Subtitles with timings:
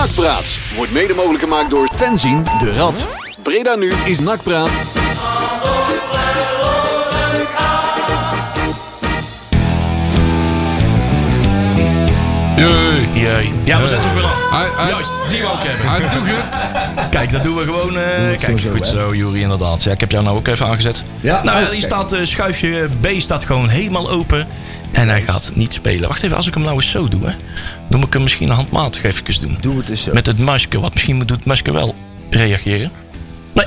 [0.00, 3.06] Nakpraat wordt mede mogelijk gemaakt door Fenzien de Rad.
[3.42, 4.70] Breda nu is Nakpraat.
[12.56, 13.08] Jee.
[13.14, 13.52] Jee.
[13.64, 14.88] Ja, we zetten ook wel aan.
[14.88, 15.88] Juist, die wou ik hebben.
[15.88, 17.08] Hij doet het.
[17.08, 17.96] Kijk, dat doen we gewoon.
[17.98, 18.92] eh, kijk, zo, goed hè?
[18.92, 19.82] zo, Jury, inderdaad.
[19.82, 21.02] Ja, ik heb jou nou ook even aangezet.
[21.20, 21.70] Ja, nou, oké.
[21.70, 24.48] die staat, eh, schuifje B staat gewoon helemaal open.
[24.92, 26.08] En hij gaat niet spelen.
[26.08, 27.34] Wacht even, als ik hem nou eens zo doe, hè.
[27.88, 29.56] Dan moet ik hem misschien handmatig even doen.
[29.60, 30.12] Doe het eens zo.
[30.12, 30.80] Met het masker.
[30.80, 31.94] Wat misschien doet het masker wel
[32.30, 32.90] reageren.
[33.52, 33.66] Nee.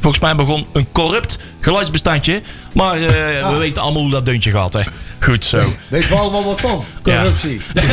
[0.00, 2.42] Volgens mij begon een corrupt geluidsbestandje.
[2.72, 3.50] Maar eh, Ah.
[3.50, 4.80] we weten allemaal hoe dat deuntje gaat, hè.
[5.20, 5.62] Goed zo.
[5.88, 6.84] Weet je allemaal wat van?
[7.02, 7.60] Corruptie.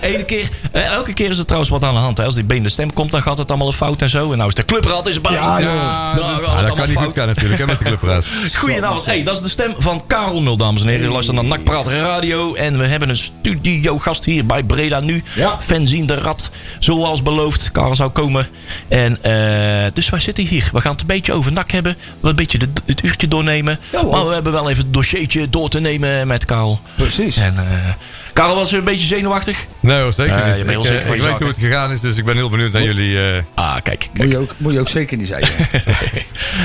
[0.00, 2.18] Ene keer, eh, elke keer is er trouwens wat aan de hand.
[2.18, 2.24] Hè.
[2.24, 4.30] Als die been de stem komt, dan gaat het allemaal fout en zo.
[4.32, 5.32] En nou is de clubraad is erbij.
[5.32, 5.72] Ja, joh.
[5.72, 7.04] Ja, Nou, Ja, dat kan niet fout.
[7.06, 8.24] goed gaan natuurlijk, hè, met de clubraad.
[8.58, 9.04] Goedenavond.
[9.04, 11.04] Hey, dat is de stem van Karel Mul, dames en heren.
[11.06, 12.54] Je luistert naar Nakpraat Radio.
[12.54, 15.22] En we hebben een studiogast hier bij Breda nu.
[15.34, 15.58] Ja.
[15.60, 16.50] Fenzien de Rad.
[16.78, 17.72] Zoals beloofd.
[17.72, 18.48] Karel zou komen.
[18.88, 20.68] En, eh, dus wij zitten hier.
[20.72, 21.96] We gaan het een beetje over NAC hebben.
[22.20, 23.80] We een beetje de, het uurtje doornemen.
[23.92, 26.80] Ja, maar we hebben wel even het dossiertje door te nemen met Karel.
[26.94, 27.36] Precies.
[27.36, 27.88] En, eh,
[28.34, 29.64] Karel was een beetje zenuwachtig.
[29.80, 30.56] Nee hoor, zeker niet.
[30.56, 31.44] je bent heel ik, zeker eh, van ik je weet zaken.
[31.46, 33.18] hoe het gegaan is, dus ik ben heel benieuwd naar jullie.
[33.30, 34.08] eh, Ah, kijk.
[34.12, 34.32] Moet kijk.
[34.32, 35.66] je, ook, moet je ook zeker niet zeggen.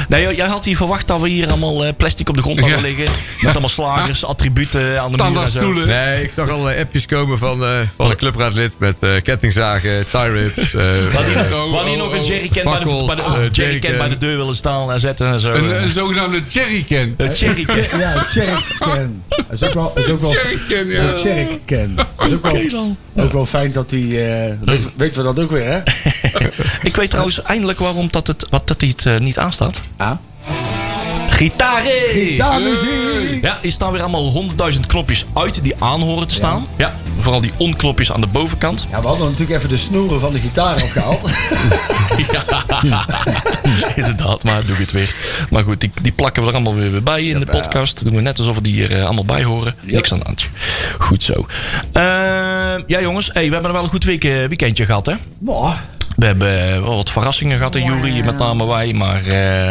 [0.09, 2.77] Nee, jij had hier verwacht dat we hier allemaal eh, plastic op de grond hadden
[2.77, 2.83] Ja.
[2.83, 3.05] liggen.
[3.41, 5.71] Met allemaal slagers, attributen aan de muur en zo.
[5.73, 10.29] Nee, ik zag al appjes komen van, eh, van een clubraadlid met eh, kettingzagen, tie
[10.29, 10.73] rips.
[10.73, 10.83] eh,
[11.13, 13.97] Wat hier, Oh, oh, nog een jerrycan bij de, bij de, jerrycan jerrycan.
[13.97, 15.51] bij de deur willen staan en zetten en zo.
[15.51, 17.13] Een, een zogenaamde cherrycan.
[17.17, 17.99] Een jerrycan.
[17.99, 19.23] Ja, Cherry Ken.
[19.29, 21.58] Dat is ook wel, dat is ook wel, Cherrycan, ja.
[21.65, 21.95] Ken.
[21.95, 22.97] Dat is ook wel, Oké dan.
[23.25, 23.99] ook wel fijn dat hij...
[24.47, 25.77] eh weet, weten we dat ook weer, hè?
[26.89, 29.81] Ik weet trouwens eindelijk waarom dat het, wat, dat hij het eh, niet aanstaat.
[29.97, 30.11] Ah.
[31.29, 32.33] Gitaren!
[32.35, 33.41] Ja, muziek!
[33.41, 36.67] Ja, hier staan weer allemaal honderdduizend knopjes uit die aan horen te staan.
[36.77, 36.93] Ja.
[37.19, 38.87] Vooral die onknopjes aan de bovenkant.
[38.91, 41.21] Ja, we hadden natuurlijk even de snoeren van de gitaar afgehaald.
[43.95, 45.15] Inderdaad, maar doe ik het weer.
[45.49, 48.03] Maar goed, die, die plakken we er allemaal weer bij in de podcast.
[48.03, 49.75] Doen we net alsof we die er eh, allemaal bij horen.
[49.81, 50.49] Niks aan de hand.
[50.97, 51.45] Goed zo.
[51.91, 52.03] Eh,
[52.87, 55.13] ja, jongens, hey, we hebben er wel een goed week, eh, weekendje gehad, hè?
[55.37, 55.77] Boah.
[56.19, 58.93] We hebben wel wat verrassingen gehad, hè, Jury, met name wij.
[58.93, 59.69] Maar, eh,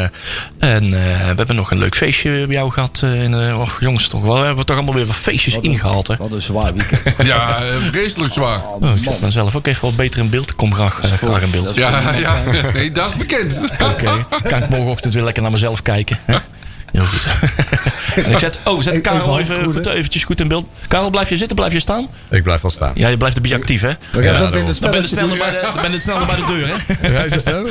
[0.58, 3.00] en eh, we hebben nog een leuk feestje bij jou gehad.
[3.04, 4.38] eh, in, eh, och, jongens, toch wel.
[4.40, 6.16] We hebben toch allemaal weer wat feestjes ingehaald, hè?
[6.16, 7.00] Wat een zwaar weekend.
[7.26, 7.58] Ja,
[7.90, 8.60] vreselijk zwaar.
[8.80, 10.50] Oh, ik zet mezelf ook even wat beter in beeld.
[10.50, 11.74] Ik kom graag, eh, graag in beeld.
[11.74, 12.34] Ja, ja.
[12.74, 13.58] Nee, dat is bekend.
[13.82, 14.26] Oké.
[14.48, 16.18] Kan ik morgenochtend weer lekker naar mezelf kijken.
[16.24, 16.36] hè?
[16.98, 17.26] Heel goed.
[18.24, 20.68] en ik zet, oh, zet Karel even goed, eventjes goed in beeld.
[20.88, 21.56] Karel, blijf je zitten?
[21.56, 22.08] Blijf je staan?
[22.30, 22.92] ik blijf wel staan.
[22.94, 23.88] Ja, je blijft een beetje actief, hè?
[23.88, 24.68] We gaan Ja, zo meteen daarom.
[24.68, 27.08] het Dan ben je sneller bij de, dan ben je sneller bij de deur, hè?
[27.12, 27.62] Ja, is het zo?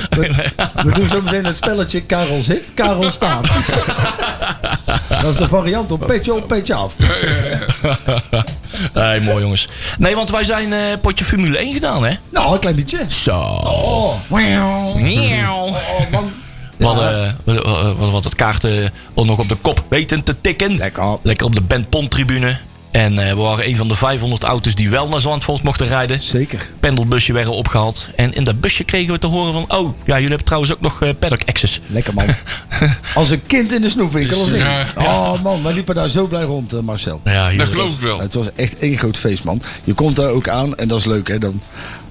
[0.83, 3.49] We doen zo meteen het spelletje Karel zit, Karel staat.
[5.09, 6.95] Dat is de variant op petje op, petje af.
[8.93, 9.67] hey, mooi jongens.
[9.97, 12.13] Nee, want wij zijn eh, potje Formule 1 gedaan, hè?
[12.29, 12.99] Nou, een klein beetje.
[13.07, 13.39] Zo.
[13.39, 14.13] Oh.
[15.49, 16.31] Oh, man.
[16.77, 20.23] We hadden, we, we- we hadden wat het kaarten al nog op de kop weten
[20.23, 20.75] te tikken.
[20.77, 21.17] Lekker.
[21.23, 22.57] Lekker op de Ben Pont tribune.
[22.91, 26.21] En eh, we waren een van de 500 auto's die wel naar Zandvoort mochten rijden.
[26.21, 26.69] Zeker.
[26.79, 28.09] pendelbusje werden opgehaald.
[28.15, 29.77] En in dat busje kregen we te horen van...
[29.77, 31.79] Oh, ja, jullie hebben trouwens ook nog eh, paddock access.
[31.87, 32.25] Lekker man.
[33.15, 34.57] Als een kind in de snoepwinkel, of niet?
[34.57, 34.85] Ja.
[34.97, 37.21] Oh man, wij liepen daar zo blij rond, eh, Marcel.
[37.23, 38.19] Ja, Dat geloof ik wel.
[38.19, 39.61] Het was echt één groot feest, man.
[39.83, 41.37] Je komt daar ook aan en dat is leuk, hè.
[41.37, 41.61] Dan,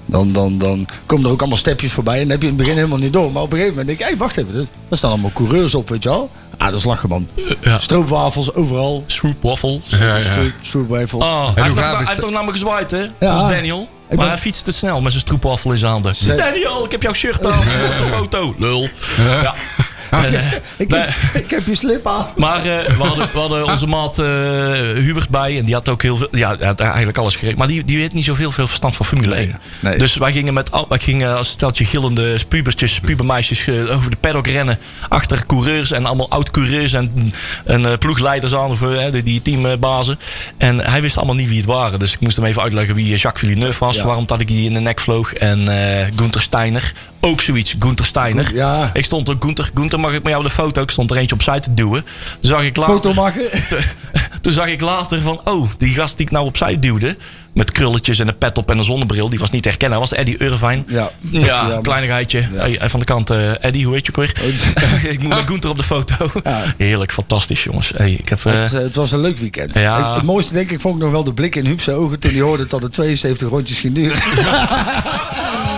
[0.07, 2.13] dan, dan, dan komen er ook allemaal stepjes voorbij.
[2.15, 3.31] En dan heb je in het begin helemaal niet door.
[3.31, 4.53] Maar op een gegeven moment denk ik, hé, wacht even.
[4.53, 6.29] dus- Er staan allemaal coureurs op, weet je wel.
[6.57, 7.27] Ah, dat is lachen, man.
[7.61, 7.79] Ja.
[7.79, 9.03] Stroopwafels overal.
[9.07, 9.89] Swoop waffles.
[9.89, 10.21] Ja, ja.
[10.21, 11.23] Stroop- Stroopwafels.
[11.23, 13.05] Oh, hij, heeft hij het- toch naar me gezwaaid, hè?
[13.19, 13.87] Dat is Daniel.
[14.15, 16.13] Maar hij fietst te snel met zijn stroopwafel in zijn handen.
[16.35, 18.55] Daniel, ik heb jouw shirt aan op de foto.
[18.57, 18.87] Lul.
[19.41, 19.53] Ja.
[20.11, 20.45] En, eh,
[20.77, 22.27] ik, heb, ik heb je slip aan.
[22.35, 22.63] maar eh,
[22.97, 24.25] we, hadden, we hadden onze maat eh,
[24.95, 25.57] Hubert bij.
[25.57, 26.27] En die had ook heel veel...
[26.31, 27.57] Ja, had eigenlijk alles geregeld.
[27.57, 29.59] Maar die, die heeft niet zoveel veel verstand van Formule 1.
[29.79, 29.97] nee.
[29.97, 33.67] Dus wij gingen, met, wij gingen als steltje gillende pubertjes, pubermeisjes...
[33.67, 34.79] eh, over de paddock rennen.
[35.09, 37.31] Achter coureurs en allemaal oud-coureurs en,
[37.65, 38.69] en eh, ploegleiders aan.
[38.69, 40.19] Of, eh, die, die teambazen.
[40.57, 41.99] En hij wist allemaal niet wie het waren.
[41.99, 43.95] Dus ik moest hem even uitleggen wie eh, Jacques Villeneuve was.
[43.95, 44.05] Ja.
[44.05, 45.33] Waarom dat ik die in de nek vloog.
[45.33, 46.93] En eh Gunther Steiner.
[47.19, 48.55] Ook zoiets, Gunther Steiner.
[48.55, 48.89] Ja.
[48.93, 50.81] Ik stond er, Gunther, Gunther, mag ik met jou de foto?
[50.81, 52.01] Ik stond er eentje opzij te duwen.
[52.39, 53.13] Toen zag ik later, Foto
[54.41, 57.17] toen zag ik later van, oh, die gast die ik nou opzij duwde.
[57.53, 59.29] Met krulletjes en een pet op en een zonnebril.
[59.29, 59.99] Die was niet te herkennen.
[59.99, 60.83] Dat was Eddie Irvine.
[60.87, 61.09] Ja.
[61.31, 62.39] Ja, kleinigheidje.
[62.39, 62.47] Ja.
[62.59, 64.33] Hey, van de kant, eh, Eddie, hoe heet je weer?
[65.13, 66.29] ik moet met Gunther op de foto.
[66.43, 66.73] Ja.
[66.77, 67.91] Heerlijk, fantastisch jongens.
[67.95, 69.73] Hey, ik heb, eh, Het, eh, het was een leuk weekend.
[69.73, 69.97] Ja.
[70.09, 72.31] Ik- het mooiste denk ik vond ik nog wel de blik in Huub's ogen toen
[72.31, 74.17] hij hoorde dat het 72 rondjes ging duren.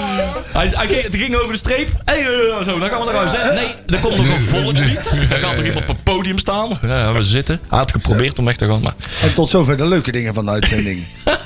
[0.51, 1.89] Hij, hij ging, het ging over de streep.
[2.05, 3.31] Hey, eh, zo, dan gaan we naar huis.
[3.31, 3.53] Hè?
[3.53, 5.15] Nee, er komt nog een volkslied.
[5.29, 6.79] Dan gaat nog iemand op het podium staan.
[6.81, 7.59] Ja, we zitten.
[7.69, 8.81] Hij had geprobeerd om weg te gaan.
[8.81, 8.93] Maar...
[9.21, 11.05] En tot zover de leuke dingen van de uitzending.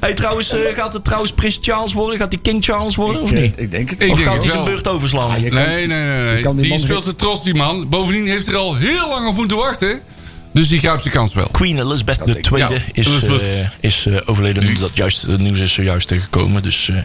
[0.00, 2.18] Hey, trouwens, eh, gaat het trouwens Prins Charles worden?
[2.18, 3.52] Gaat hij King Charles worden of niet?
[3.56, 4.02] ik denk het.
[4.02, 5.28] Ik Of denk gaat hij zijn beurt overslaan?
[5.30, 6.44] kan- Nee, nee, nee.
[6.44, 6.54] nee.
[6.54, 7.88] die speelt te trots, die man.
[7.88, 10.00] Bovendien heeft hij er al heel lang op moeten wachten.
[10.58, 11.48] Dus die grijpt zijn kans wel.
[11.50, 12.18] Queen Elizabeth.
[12.52, 13.42] II Ja, is, Elizabeth.
[13.42, 13.48] eh,
[13.80, 14.78] is eh, overleden.
[14.80, 16.62] Dat juist, het nieuws is zojuist gekomen.
[16.62, 16.96] Dus eh,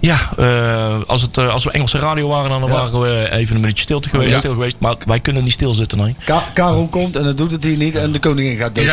[0.00, 3.82] ja, eh, als, het, als we Engelse radio waren, dan waren we even een minuutje
[3.82, 4.38] stil, te geweest, Ja.
[4.38, 4.76] stil geweest.
[4.78, 5.98] Maar wij kunnen niet stilzitten.
[5.98, 6.14] Nee.
[6.24, 7.96] Ka- Karel komt en dat doet het hier niet.
[7.96, 8.86] En de koningin gaat dood.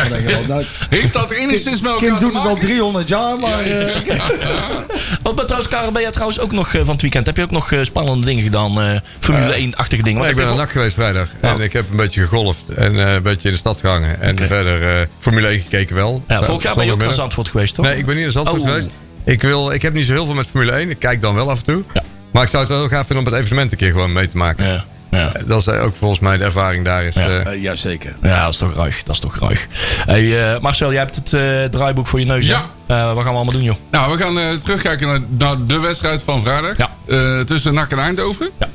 [0.48, 2.60] Nou, Heeft dat enigszins met elkaar Kim doet het al maken?
[2.68, 3.62] 300 jaar, maar...
[5.22, 7.26] Wat maar trouwens, Karel, ben jij trouwens ook nog van het weekend?
[7.26, 8.80] Heb je ook nog spannende dingen gedaan?
[8.80, 10.18] eh, Formule 1-achtige dingen?
[10.18, 11.28] Want ik ben heb naar je NAC geweest vrijdag.
[11.40, 12.68] En ik heb een beetje gegolfd.
[12.68, 16.24] En eh, een beetje in de stad En verder eh, Formule 1 gekeken wel.
[16.28, 17.12] Ja, vorig jaar ben je ook naar.
[17.12, 17.84] Zandvoort geweest, toch?
[17.84, 18.66] Nee, ik ben niet naar Zandvoort Oh.
[18.66, 18.88] geweest.
[19.24, 20.90] Ik, wil, ik heb niet zo heel veel met Formule 1.
[20.90, 21.84] Ik kijk dan wel af en toe.
[21.92, 22.02] Ja.
[22.32, 24.28] Maar ik zou het wel heel gaaf vinden om het evenement een keer gewoon mee
[24.28, 24.66] te maken.
[24.66, 25.32] Ja, ja.
[25.46, 27.14] Dat is ook volgens mij de ervaring daar is.
[27.14, 28.14] eh, eh, Jazeker.
[28.22, 29.02] Ja, dat is toch ruig.
[29.02, 29.66] Dat is toch ruig.
[30.06, 32.46] Hey, eh, Marcel, jij hebt het eh, draaiboek voor je neus?
[32.46, 32.64] Ja.
[32.86, 33.76] Eh, wat gaan we allemaal doen, joh?
[33.90, 36.76] Nou, we gaan eh, terugkijken naar, naar de wedstrijd van vrijdag.
[36.76, 36.90] Ja.
[37.06, 38.50] Eh, tussen NAC en Eindhoven.
[38.58, 38.68] Ja.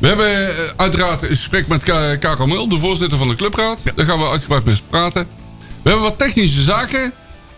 [0.00, 3.78] We hebben eh, uiteraard een gesprek met Ka- Karel Mul, de voorzitter van de clubraad.
[3.94, 5.26] Daar gaan we uitgebreid mee praten.
[5.82, 7.12] We hebben wat technische zaken.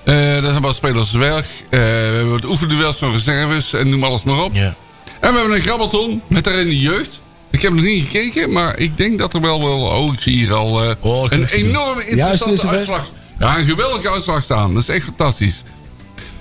[0.04, 1.46] Eh dat hebben wat spelers weg.
[1.70, 4.54] Eh, we hebben wat oefenduels van reserves en noem alles maar op.
[4.54, 4.74] Ja.
[5.20, 7.20] En we hebben een grabbelton met daarin de jeugd.
[7.50, 9.80] Ik heb nog niet gekeken, maar ik denk dat er wel wel...
[9.80, 13.06] Oh, ik zie hier al Oh, een enorme interessante er uitslag.
[13.38, 14.74] Ja, een geweldige uitslag staan.
[14.74, 15.62] Dat is echt fantastisch.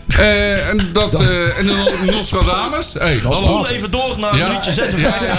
[0.08, 1.14] Eh, en dat...
[1.22, 2.94] eh, en de Nostradamus.
[3.00, 3.32] Hey, hallo.
[3.42, 4.48] Spoel even door naar Ja.
[4.48, 5.38] minuutje 56.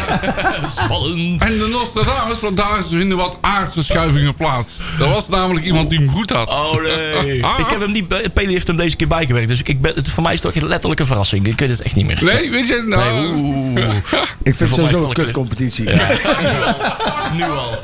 [0.85, 1.43] Spannend.
[1.43, 4.79] En de Nostradamus, want daar vinden wat aardverschuivingen plaats.
[5.01, 6.49] Er was namelijk iemand die hem goed had.
[6.49, 7.37] Oh nee.
[7.63, 8.09] ik heb hem niet...
[8.09, 9.49] bij- Peli heeft hem deze keer bijgewerkt.
[9.49, 11.47] Dus ik ben, het, voor mij is het toch letterlijk een verrassing.
[11.47, 12.25] Ik weet het echt niet meer.
[12.25, 12.83] Nee, weet je?
[12.87, 13.85] Nou, Nee.
[14.43, 15.89] Ik vind Voor het sowieso een kutcompetitie.
[17.37, 17.83] Nu al.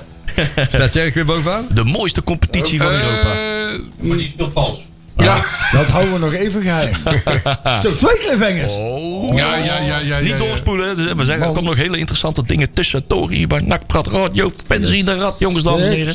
[0.70, 1.66] Staat Jerk weer bovenaan?
[1.70, 3.30] De mooiste competitie van Europa.
[3.32, 4.86] eh, Maar die speelt vals.
[5.24, 5.44] Ja.
[5.72, 6.92] Dat houden we nog even geheim.
[7.82, 8.72] Zo, twee cliffhangers.
[8.72, 9.34] Oh.
[9.36, 10.38] Ja, ja, ja, ja, Niet ja, ja.
[10.38, 10.96] doorspoelen.
[10.96, 13.06] Dus we zeggen, er komen nog hele interessante dingen tussen.
[13.06, 16.14] Tor hier bij NAC, Prat, Rad, Joost, Benzine, Rad, jongens, dames en heren.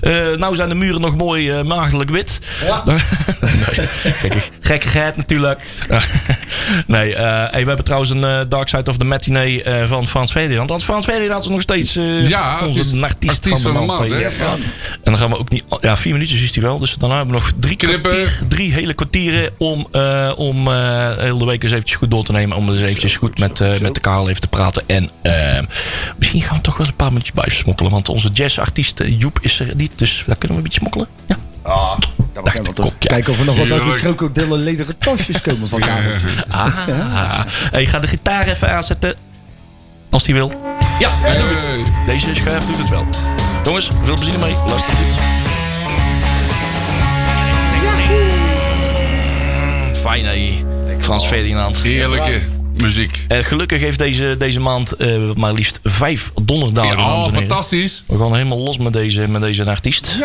[0.00, 2.40] Eh, nou zijn de muren nog mooi eh maagdelijk wit.
[2.66, 2.82] Ja.
[3.76, 3.88] nee,
[4.20, 5.60] kijk, gekkigheid natuurlijk.
[6.86, 10.30] nee, eh, hey, we hebben trouwens een Dark Side of the Matinee eh, van Frans
[10.30, 10.68] Ferdinand.
[10.70, 14.10] Want Frans Ferdinand is nog steeds eh, Ja, onze artiest- van de van de maand.
[14.10, 14.60] En
[15.02, 15.64] dan gaan we ook niet...
[15.80, 16.78] Ja, vier minuutjes is hij wel.
[16.78, 18.10] Dus daarna hebben we nog drie Knippen.
[18.10, 22.24] kwartier, drie hele kwartieren om, eh, om eh, heel de week eens eventjes goed door
[22.24, 22.56] te nemen.
[22.56, 24.82] Om eens eventjes goed met, eh, met de Karel even te praten.
[24.86, 25.10] En
[26.18, 27.92] misschien gaan we toch wel een paar minuutjes bij smokkelen.
[27.92, 29.92] Want onze jazzartiest Joep is er niet.
[29.96, 31.06] Dus daar kunnen we een beetje smokkelen.
[31.26, 31.36] Ja.
[31.62, 31.96] Ah,
[32.34, 33.08] ik ook, ja.
[33.08, 36.12] kijken of er nog wat uit die krokodillen lederen tasjes komen van Karel.
[36.48, 37.44] Ah.
[37.70, 39.14] Hey, ga de gitaar even aanzetten.
[40.10, 40.52] Als die wil.
[40.98, 42.06] Ja, hij doet het.
[42.06, 43.06] Deze schuif doet het wel.
[43.64, 44.54] Jongens, veel plezier mee.
[44.66, 45.41] Luister goed.
[50.02, 50.64] Fijn hé.
[51.00, 51.82] Frans Ferdinand.
[51.82, 52.42] Heerlijke
[52.76, 53.24] muziek.
[53.28, 56.98] Eh, gelukkig heeft deze, deze maand eh, maar liefst vijf donderdagen.
[56.98, 58.04] Ja, oh, fantastisch.
[58.06, 60.18] We gaan helemaal los met deze, met deze artiest.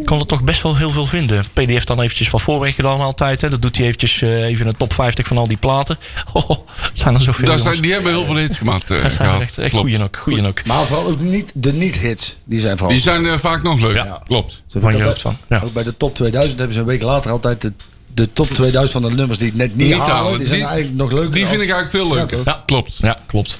[0.00, 1.42] Ik kon er toch best wel heel veel vinden.
[1.52, 3.40] PD heeft dan eventjes wat voorwerk gedaan altijd.
[3.40, 3.50] Hè.
[3.50, 5.98] Dat doet hij eventjes eh, even een top 50 van al die platen.
[6.32, 6.50] Oh,
[6.92, 8.90] zijn er zoveel zijn, die hebben heel veel hits gemaakt.
[8.90, 10.16] eh, Dat zijn echt, echt goeie ook.
[10.16, 10.64] Goeie ook.
[10.64, 12.36] Maar vooral ook niet, de niet-hits.
[12.44, 12.96] Die zijn vooral...
[12.96, 13.94] Die zijn vaak nog leuk.
[13.94, 14.22] Ja.
[14.26, 14.62] Klopt.
[14.66, 15.36] Zo Van je van.
[15.48, 15.62] Ja.
[15.64, 17.72] Ook bij de top 2000 hebben ze een week later altijd de,
[18.20, 20.14] de top 2000 van de nummers die het net niet, Niet halen.
[20.14, 20.38] halen.
[20.38, 21.34] Die zijn Die- eigenlijk nog leuker.
[21.34, 22.38] Die vind als- ik eigenlijk veel leuker.
[22.44, 22.62] Ja.
[22.66, 22.96] Klopt.
[23.00, 23.58] Ja, klopt.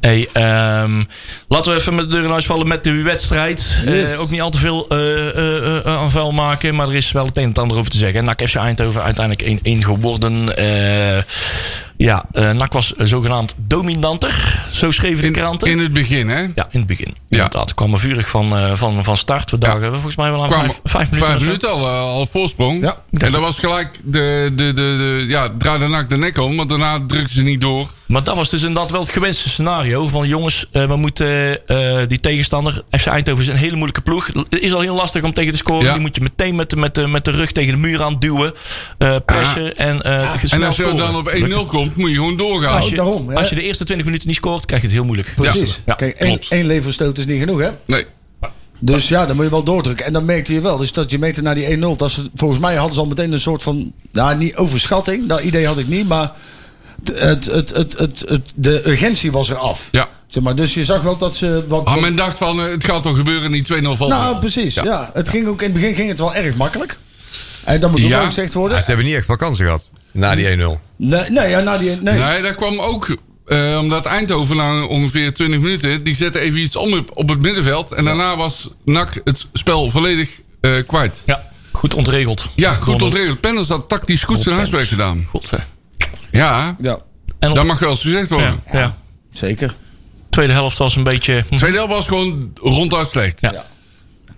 [0.00, 1.02] Hey, ehm,
[1.48, 3.78] laten we even met de deur in huis vallen met de wedstrijd.
[3.84, 4.12] Yes.
[4.12, 7.12] Eh, ook niet al te veel eh, eh, eh, aan vuil maken, maar er is
[7.12, 8.24] wel het een en het ander over te zeggen.
[8.24, 10.48] NAC FC Eindhoven uiteindelijk 1-1 geworden.
[12.02, 15.68] Eh, ja, eh NAC was zogenaamd dominanter, zo schreven de kranten.
[15.68, 16.40] in het begin, hè?
[16.40, 17.14] ja, in het begin.
[17.28, 19.50] Inderdaad, we kwamen vurig van, eh, van, van start.
[19.50, 21.30] We dagen volgens mij wel aan vijf, vijf minuten.
[21.30, 22.82] Vijf minuten al, eh, al voorsprong.
[22.82, 22.96] Ja.
[23.10, 26.68] En dat was gelijk de, de, de, de, ja, draaide nak de nek om, want
[26.68, 27.90] daarna drukten ze niet door.
[28.12, 30.08] Maar dat was dus inderdaad wel het gewenste scenario.
[30.08, 32.82] Van jongens, eh, we moeten eh, die tegenstander.
[32.90, 34.26] FC Eindhoven is een hele moeilijke ploeg.
[34.26, 35.84] Het is al heel lastig om tegen te scoren.
[35.84, 35.92] Ja.
[35.92, 38.16] Die moet je meteen met de, met, de, met de rug tegen de muur aan
[38.18, 38.52] duwen.
[38.98, 40.12] eh, pressen en eh
[40.44, 40.96] snel en als je scoren.
[40.96, 42.74] dan op 1-0 komt, moet je gewoon doorgaan.
[42.74, 44.96] Als Oh, je, daarom, als je de eerste 20 minuten niet scoort, krijg je het
[44.96, 45.32] heel moeilijk.
[45.36, 45.80] Precies.
[45.86, 46.16] Ja, Kijk,
[46.48, 47.70] één, leverstoot is niet genoeg, hè?
[47.86, 48.04] Nee.
[48.78, 50.06] Dus ja, dan moet je wel doordrukken.
[50.06, 50.76] En dan merkte je wel.
[50.76, 51.80] Dus dat je meter naar die 1-0.
[51.96, 53.92] Dat ze, volgens mij hadden ze al meteen een soort van.
[54.12, 55.26] Nou, niet overschatting.
[55.28, 56.08] Dat idee had ik niet.
[56.08, 56.32] Maar
[57.14, 59.88] het, het, het, het, het, de urgentie was er af.
[59.90, 60.08] Ja.
[60.26, 61.64] Zeg maar, dus je zag wel dat ze.
[61.68, 64.38] Wat, Ah, men dacht van, eh, het gaat toch gebeuren, die 2-0 valt nou, wel.
[64.38, 64.74] precies.
[64.74, 64.84] Ja.
[64.84, 65.10] Ja.
[65.14, 66.98] Het ging ook, in het begin ging het wel erg makkelijk.
[67.64, 68.16] En dat moet ook Ja.
[68.16, 68.76] wel gezegd worden.
[68.76, 69.90] Ja, ze hebben niet echt vakantie gehad.
[70.12, 70.80] Na die 1-0.
[70.96, 72.18] Nee, nee, ja, na die, nee.
[72.18, 73.16] Nee, dat kwam ook
[73.46, 76.04] eh, omdat Eindhoven na ongeveer 20 minuten...
[76.04, 77.92] die zette even iets om op- het middenveld.
[77.92, 80.28] En daarna was NAC het spel volledig
[80.60, 81.20] eh, kwijt.
[81.24, 82.48] Ja, goed ontregeld.
[82.54, 83.40] Ja, goed ontregeld.
[83.40, 85.26] Penders had tactisch goed zijn huiswerk gedaan.
[85.28, 85.66] Godver.
[86.32, 86.98] Ja, Ja,
[87.38, 88.60] En op, dat mag wel eens gezegd worden.
[88.72, 88.96] ja, ja.
[89.32, 89.74] zeker.
[90.30, 91.44] Tweede helft was een beetje...
[91.56, 93.40] Tweede helft was gewoon ronduit slecht.
[93.40, 93.52] Ja.
[93.52, 93.64] Ja.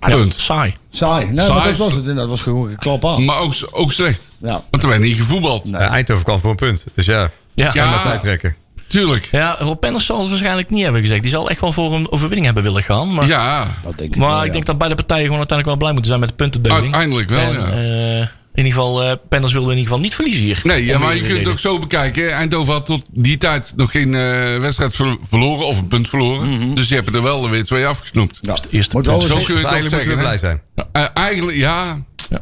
[0.09, 0.35] ja, Punt.
[0.41, 0.75] saai.
[0.91, 1.27] Saai.
[1.27, 1.59] Nee, Saai.
[1.59, 2.09] maar dat was het.
[2.09, 3.25] En dat was gewoon een klap aan.
[3.25, 4.29] Maar ook, ook slecht.
[4.41, 4.63] Ja.
[4.71, 5.73] Want er werd niet gevoetbald.
[5.73, 6.87] Eindhoven kwam voor een punt.
[6.95, 7.71] Dus ja, Ja.
[7.75, 7.91] Ja.
[7.91, 8.57] maar tijd trekken.
[8.87, 9.29] Tuurlijk.
[9.33, 11.23] Ja, Rob Penders zal het waarschijnlijk niet hebben gezegd.
[11.23, 13.15] Die zal echt wel voor een overwinning hebben willen gaan.
[13.15, 14.53] Maar, Ja, Dat denk ik maar wel, ik ja.
[14.53, 16.81] denk dat beide partijen gewoon uiteindelijk wel blij moeten zijn met de puntendeling.
[16.83, 18.21] uiteindelijk wel, En, ja.
[18.21, 20.61] eh, in ieder geval, eh Penders wilde in ieder geval niet verliezen hier.
[20.63, 22.33] Nee, ja, maar je kunt het ook zo bekijken.
[22.33, 26.75] Eindhoven had tot die tijd nog geen eh, wedstrijd ver- verloren of een punt verloren.
[26.75, 28.39] Dus die hebben er wel weer twee afgesnoept.
[28.43, 28.57] Ja.
[28.71, 29.23] eerste Moet punt.
[29.23, 30.19] Zo kun je Dus het ook eigenlijk zeggen.
[30.23, 30.63] blij zijn.
[30.93, 32.03] Eh, eigenlijk, ja.
[32.31, 32.41] Ja.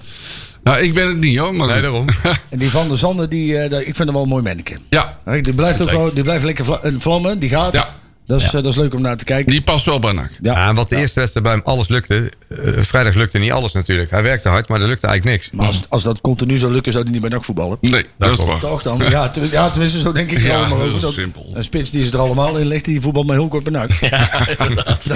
[0.65, 1.55] Nou, ik ben het niet hoor.
[1.55, 1.83] Maar Nee, goed.
[1.85, 2.07] daarom.
[2.51, 4.77] En die Van der Zanden, die, eh, dat- ik vind hem wel een mooi manneke.
[4.91, 7.39] Ja, Die blijft ook wel, die blijft lekker vla- vlammen.
[7.39, 7.73] Die gaat.
[7.73, 7.89] Ja.
[8.27, 9.51] Dat, is, eh, dat is leuk om naar te kijken.
[9.53, 10.31] die past wel bij NAC.
[10.43, 10.53] Ja.
[10.53, 12.31] Ja, en wat de eerste wedstrijd bij hem alles lukte.
[12.49, 14.11] eh, vrijdag lukte niet alles natuurlijk.
[14.11, 15.51] Hij werkte hard, maar er lukte eigenlijk niks.
[15.53, 17.77] Maar als, als dat continu zou lukken, zou hij niet bij NAC voetballen.
[17.81, 18.59] Nee, dat is waar.
[18.59, 19.03] Toch dan?
[19.09, 21.01] Ja, ten- ja, tenminste, zo denk ik Ja, allemaal dat over.
[21.01, 21.51] Dat- simpel.
[21.55, 23.93] Een spits die ze er allemaal in legt, die voetbal maar heel kort bij NAC.
[24.01, 25.07] Ja, inderdaad.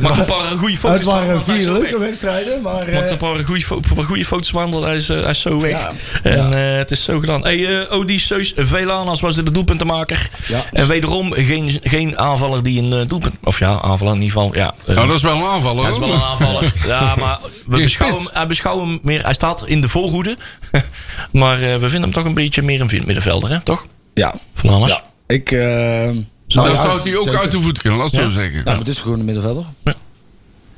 [0.00, 1.98] Maakt een paar goede foto's Het waren vier leuke weg.
[1.98, 2.72] wedstrijden, maar...
[2.92, 5.30] Maakt eh, een paar goede, fo- paar goede foto's van, want hij is, eh, hij
[5.30, 5.70] is zo weg.
[5.70, 5.92] Ja.
[6.22, 7.42] En eh, het is zo gedaan.
[7.42, 10.28] Hey, eh Odysseus Velanas was de doelpuntenmaker.
[10.48, 10.60] Ja.
[10.72, 13.34] En wederom geen, geen aanvaller die een eh, doelpunt...
[13.44, 14.54] Of ja, aanvaller in ieder geval.
[14.54, 15.82] Ja, Nou, dat is wel een aanvaller.
[15.82, 16.72] hij is wel een aanvaller.
[16.86, 19.24] Ja, maar we beschouwen, hem, hij beschouwen hem meer...
[19.24, 20.36] Hij staat in de voorhoede.
[21.32, 23.60] maar eh, we vinden hem toch een beetje meer een middenvelder, hè?
[23.60, 23.86] Toch?
[24.14, 24.34] ja.
[24.54, 24.88] Velanas?
[24.90, 25.02] ja.
[25.26, 25.52] Ik...
[25.52, 27.40] eh, Dan ja, zou hij ook zeker.
[27.40, 28.56] uit de voet kunnen, laat het zo zeggen.
[28.58, 29.64] Ja, maar het is gewoon een middenvelder.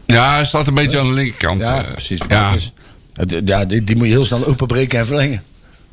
[0.06, 1.61] Ja, hij staat een beetje aan de linkerkant.
[1.61, 1.92] Ja, eh.
[1.92, 2.20] precies.
[2.28, 2.73] Ja, het is-
[3.12, 5.42] het- ja, die, die moet je heel snel openbreken en verlengen.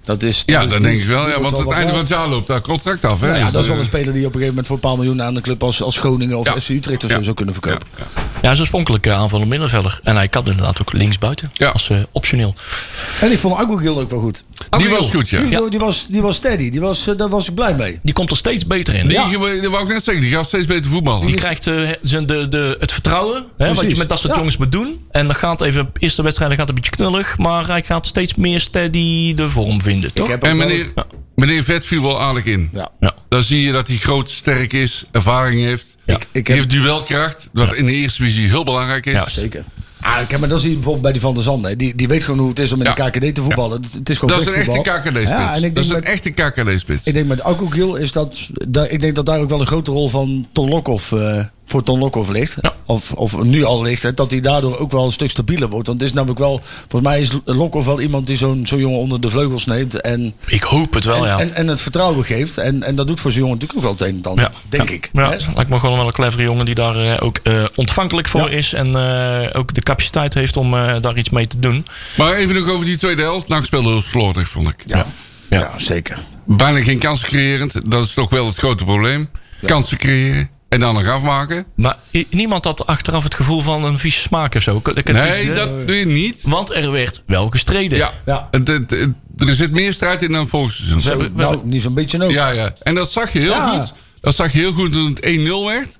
[0.05, 1.29] Dat is, ja dat denk ik wel.
[1.29, 3.19] Ja, want het einde van wat het jaar loopt dat contract af.
[3.19, 3.25] Hè?
[3.27, 4.75] Nou ja, Dus, dat is wel eh, een speler die op een gegeven moment voor
[4.75, 6.59] een paar miljoen aan een club als, als Groningen of Ja.
[6.61, 7.23] FC Utrecht of zo Ja.
[7.23, 7.87] zou kunnen verkopen.
[7.97, 8.05] ja.
[8.41, 9.99] Ja, is oorspronkelijk aanvallend middenvelder.
[10.03, 11.49] En hij kan inderdaad ook linksbuiten.
[11.53, 11.69] Ja.
[11.69, 12.53] Als eh, optioneel.
[13.21, 14.43] En ik vond Agogiel ook wel goed.
[14.77, 15.41] Die was goed, ja.
[15.41, 17.99] Die, die, was, die was steady, die was, eh, daar was ik blij mee.
[18.03, 19.07] Die komt er steeds beter in.
[19.07, 21.33] Die, Die, ge- dat wou ik net zeggen, die gaat steeds beter voetballen.
[21.35, 23.45] krijgt eh, zijn de, de, het vertrouwen.
[23.57, 24.37] Hè, wat je met dat soort Ja.
[24.39, 25.05] jongens moet doen.
[25.11, 27.37] En dan gaat even, eerste wedstrijd gaat een beetje knullig.
[27.37, 30.13] Maar hij gaat steeds meer steady de vorm vinden.
[30.13, 30.25] Toch?
[30.25, 30.93] Ik heb En meneer,
[31.35, 32.69] meneer Vet viel wel aardig in.
[32.73, 32.89] Ja.
[32.99, 33.13] Ja.
[33.29, 35.85] Dan zie je dat hij groot, sterk is, ervaring heeft.
[36.05, 36.15] Ja.
[36.15, 39.13] Ik, ik heb, heeft duelkracht, wat in de eerste divisie heel belangrijk is.
[39.13, 39.63] Ja, zeker.
[40.05, 41.77] Ah, heb, maar dat zie je bijvoorbeeld bij die Van der Zanden.
[41.77, 42.93] Die, die weet gewoon hoe het is om in Ja.
[42.93, 43.81] de KKD te voetballen.
[43.81, 44.79] Het- Het is gewoon dat is een echte.
[44.81, 45.29] KKD-spits.
[45.29, 47.05] Ja, dat is een met, echte KKD-spits.
[47.07, 48.91] ik denk met Agogiel is dat, dat...
[48.91, 51.11] Ik denk dat daar ook wel een grote rol van Ton Lokhoff...
[51.11, 52.55] eh, voor Ton Lokhoff ligt.
[52.61, 52.73] Ja.
[52.85, 54.03] Of, of nu al ligt.
[54.03, 55.87] Hè, dat hij daardoor ook wel een stuk stabieler wordt.
[55.87, 56.61] Want het is namelijk wel...
[56.87, 60.01] Volgens mij is Lokhoff wel iemand die zo'n zo'n jongen onder de vleugels neemt.
[60.01, 61.39] En, Ik hoop het wel, en, ja.
[61.39, 62.57] en, en het vertrouwen geeft.
[62.57, 64.43] En, en dat doet voor zo'n jongen natuurlijk ook wel het een en ander.
[64.45, 64.51] Ja.
[64.69, 64.95] Denk Ja.
[64.95, 65.09] ik.
[65.13, 65.37] Ja, Hè?
[65.55, 68.57] lijkt me gewoon wel een clevere jongen die daar eh, ook eh, ontvankelijk voor Ja.
[68.57, 68.73] is.
[68.73, 71.85] En eh, ook de capaciteit heeft om daar iets mee te doen.
[72.17, 73.47] Maar even nog over die tweede helft.
[73.47, 74.75] Nou, ik speelde heel slordig, vond ik.
[74.85, 75.05] Ja.
[75.49, 75.57] Ja.
[75.59, 75.71] Ja.
[75.77, 76.17] zeker.
[76.45, 77.91] Bijna geen kansen creërend.
[77.91, 79.29] Dat is toch wel het grote probleem.
[79.65, 81.65] Kansen creëren en dan nog afmaken.
[81.75, 81.97] Maar
[82.29, 84.81] niemand had achteraf het gevoel van een vieze smaak of zo.
[84.93, 86.41] Ik- Nee, dat doe je niet.
[86.43, 87.97] Want er werd wel gestreden.
[87.97, 88.47] Ja, Ja.
[88.51, 91.01] Het, het- het- er zit meer strijd in dan seizoen.
[91.01, 92.31] Ze hebben- nou, niet zo'n beetje ook.
[92.31, 92.73] Ja, ja.
[92.83, 93.77] En dat zag je heel Ja.
[93.79, 93.93] goed.
[94.19, 95.97] Dat zag je heel goed toen het 1-0 werd.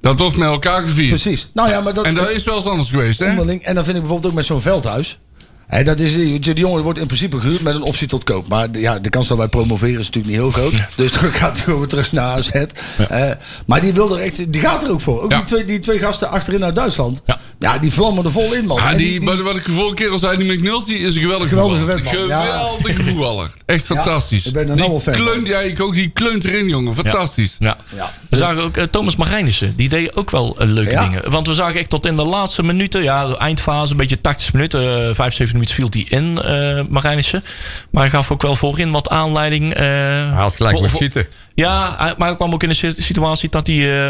[0.00, 1.08] Dat wordt met elkaar gevierd.
[1.08, 1.50] Precies.
[1.54, 3.30] Nou ja, maar dat, En dat is wel eens anders geweest, hè?
[3.30, 3.62] onderling.
[3.62, 5.18] En dan vind ik bijvoorbeeld ook met zo'n veldhuis.
[5.66, 8.48] Hè, dat is, die die jongen wordt in principe gehuurd met een optie tot koop.
[8.48, 10.88] Maar de- ja, de kans dat wij promoveren is natuurlijk niet heel groot.
[10.96, 12.50] Dus dan gaat hij gewoon weer terug naar AZ.
[12.50, 13.30] Eh,
[13.66, 15.22] maar die, wil er echt, die gaat er ook voor.
[15.22, 15.36] Ook Ja.
[15.36, 17.22] die, twee, die twee gasten achterin uit Duitsland.
[17.26, 17.38] Ja.
[17.58, 18.78] Ja, die vlammen er vol in, man.
[18.78, 21.48] En die, wat- wat ik de vorige keer al zei, die McNulty is een geweldige
[21.48, 22.44] Geweldige voetballer.
[22.46, 23.50] Geweldige voetballer.
[23.66, 24.46] Echt fantastisch.
[24.46, 26.94] ik ben er nou fan kleunt, ja, ik ook, die kleunt erin, jongen.
[26.94, 27.56] Fantastisch.
[27.58, 27.76] Ja.
[27.96, 28.12] Ja.
[28.30, 29.72] We zagen ook eh, Thomas Marijnissen.
[29.76, 31.02] Die deed ook wel eh, leuke Ja.
[31.08, 31.30] dingen.
[31.30, 33.02] Want we zagen echt tot in de laatste minuten.
[33.02, 35.08] Ja, de eindfase, een beetje 80 minuten.
[35.08, 37.44] eh 5, 7 minuten viel hij in, eh Marijnissen.
[37.90, 39.74] Maar hij gaf ook wel voorin wat aanleiding.
[39.74, 41.26] eh, Hij had gelijk met schieten.
[41.54, 44.08] Ja, maar hij kwam ook in een si- situatie dat hij eh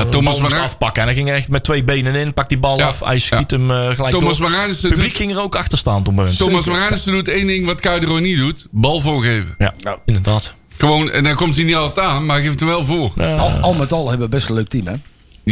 [0.00, 1.02] eh, Thomas de moest afpakken.
[1.02, 3.00] En hij ging echt met twee benen in, pakt die bal Ja, af.
[3.00, 3.56] Hij schiet ja.
[3.56, 4.50] hem gelijk Thomas door.
[4.50, 6.02] Het publiek doet, ging er ook achter staan.
[6.36, 8.66] Thomas Marijnissen doet één ding wat Kuidero niet doet.
[8.70, 9.54] Bal voorgeven.
[9.58, 9.74] Ja,
[10.04, 10.54] inderdaad.
[10.78, 13.12] Gewoon, en dan komt hij niet altijd aan, maar hij geeft hem wel voor.
[13.38, 14.92] Al, al met al hebben we best een leuk team, hè?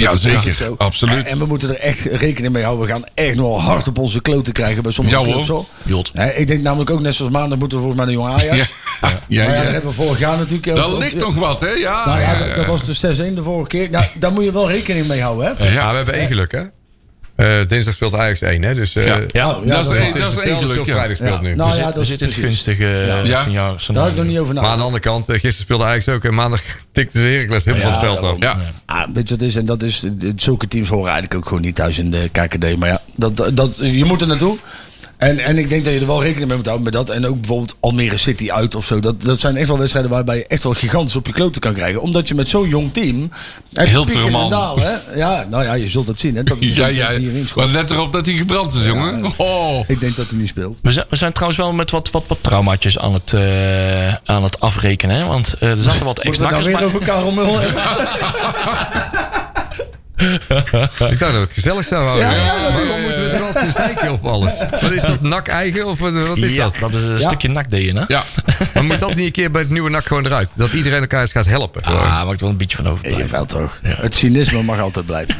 [0.00, 0.54] Ja, Dat zeker.
[0.54, 0.74] zo.
[0.78, 1.26] Absoluut.
[1.26, 2.86] En we moeten er echt rekening mee houden.
[2.86, 5.48] We gaan echt nog wel hard op onze kloten krijgen bij sommige Ja, clubs.
[5.48, 5.56] hoor.
[5.56, 5.66] hoor.
[5.82, 6.10] Jot.
[6.14, 8.68] Hè, ik denk namelijk ook, net zoals maandag, moeten we volgens mij naar Jong Ajax.
[9.00, 9.62] Ja, ja, Maar ja, ja.
[9.62, 10.78] dat hebben we vorig jaar natuurlijk.
[10.86, 11.68] Ook- ligt nog wat, hè?
[11.68, 12.94] Ja, Nou ja, ja, dat, dat was de
[13.30, 13.90] 6-1 de vorige keer.
[13.90, 15.64] Nou, daar moet je wel rekening mee houden, hè?
[15.64, 15.72] ja.
[15.72, 16.62] Ja, we hebben één geluk, hè?
[17.36, 18.74] Eh, dinsdag speelt Ajax 1, hè?
[18.74, 19.20] Dus eh Ja.
[19.32, 21.40] Ja, Oh, ja, dat is dat een- is dat vrijdag speelt Ja.
[21.40, 21.54] nu.
[21.54, 22.42] Nou Dus- ja, we dat is het precies.
[22.42, 23.42] gunstige eh, Ja.
[23.42, 24.80] signaal- Daar had ik nog niet over Maar aan de nagedacht.
[24.80, 26.24] andere kant, eh, gisteren speelde Ajax ook.
[26.24, 26.60] En maandag
[26.92, 28.38] tikte ze Heracles helemaal Ja, van het veld af.
[28.42, 28.58] Ja.
[28.86, 29.56] Ah, weet je wat het is?
[29.56, 30.04] En dat is,
[30.36, 32.76] zulke teams horen eigenlijk ook gewoon niet thuis in de KKD.
[32.76, 34.58] Maar ja, dat, dat, je moet er naartoe.
[35.24, 37.10] En, en ik denk dat je er wel rekening mee moet houden met dat.
[37.10, 39.00] En ook bijvoorbeeld Almere City uit of zo.
[39.00, 41.74] Dat, dat zijn echt wel wedstrijden waarbij je echt wel gigantisch op je kloten kan
[41.74, 42.02] krijgen.
[42.02, 43.30] Omdat je met zo'n jong team...
[43.72, 44.80] Heel en man.
[44.80, 45.16] hè?
[45.16, 46.36] Ja, nou ja, je zult dat zien.
[46.36, 46.42] Hè?
[46.42, 47.10] Dat, Ja, ja.
[47.54, 49.32] Maar let erop dat hij gebrand is, jongen.
[49.36, 49.88] Oh.
[49.88, 50.78] Ik denk dat hij niet speelt.
[50.82, 54.42] We zijn, we zijn trouwens wel met wat, wat, wat traumaatjes aan het, eh, aan
[54.42, 55.16] het afrekenen.
[55.16, 55.26] Hè?
[55.26, 56.86] Want eh, er zaten wat het ex-nakkers nou weer bij.
[56.86, 57.82] over Karel Mul hebben?
[60.16, 62.26] Ik dacht dat het gezellig zou houden.
[62.28, 64.52] Ja, ja, dat Waarom moeten we toch altijd zeiken op alles?
[64.80, 66.76] Wat is dat, nak eigen of wat, wat is Ja, dat?
[66.80, 67.26] dat is een Ja.
[67.28, 68.04] stukje nak-DNA.
[68.08, 68.22] Ja.
[68.74, 70.48] Maar moet dat niet een keer bij het nieuwe nak gewoon eruit?
[70.56, 71.84] Dat iedereen elkaar eens gaat helpen.
[71.84, 72.00] gewoon.
[72.00, 73.30] Ah, ik er wel een beetje van Ja, overblijven.
[73.30, 73.78] wel toch.
[73.82, 75.34] Het cynisme mag altijd blijven.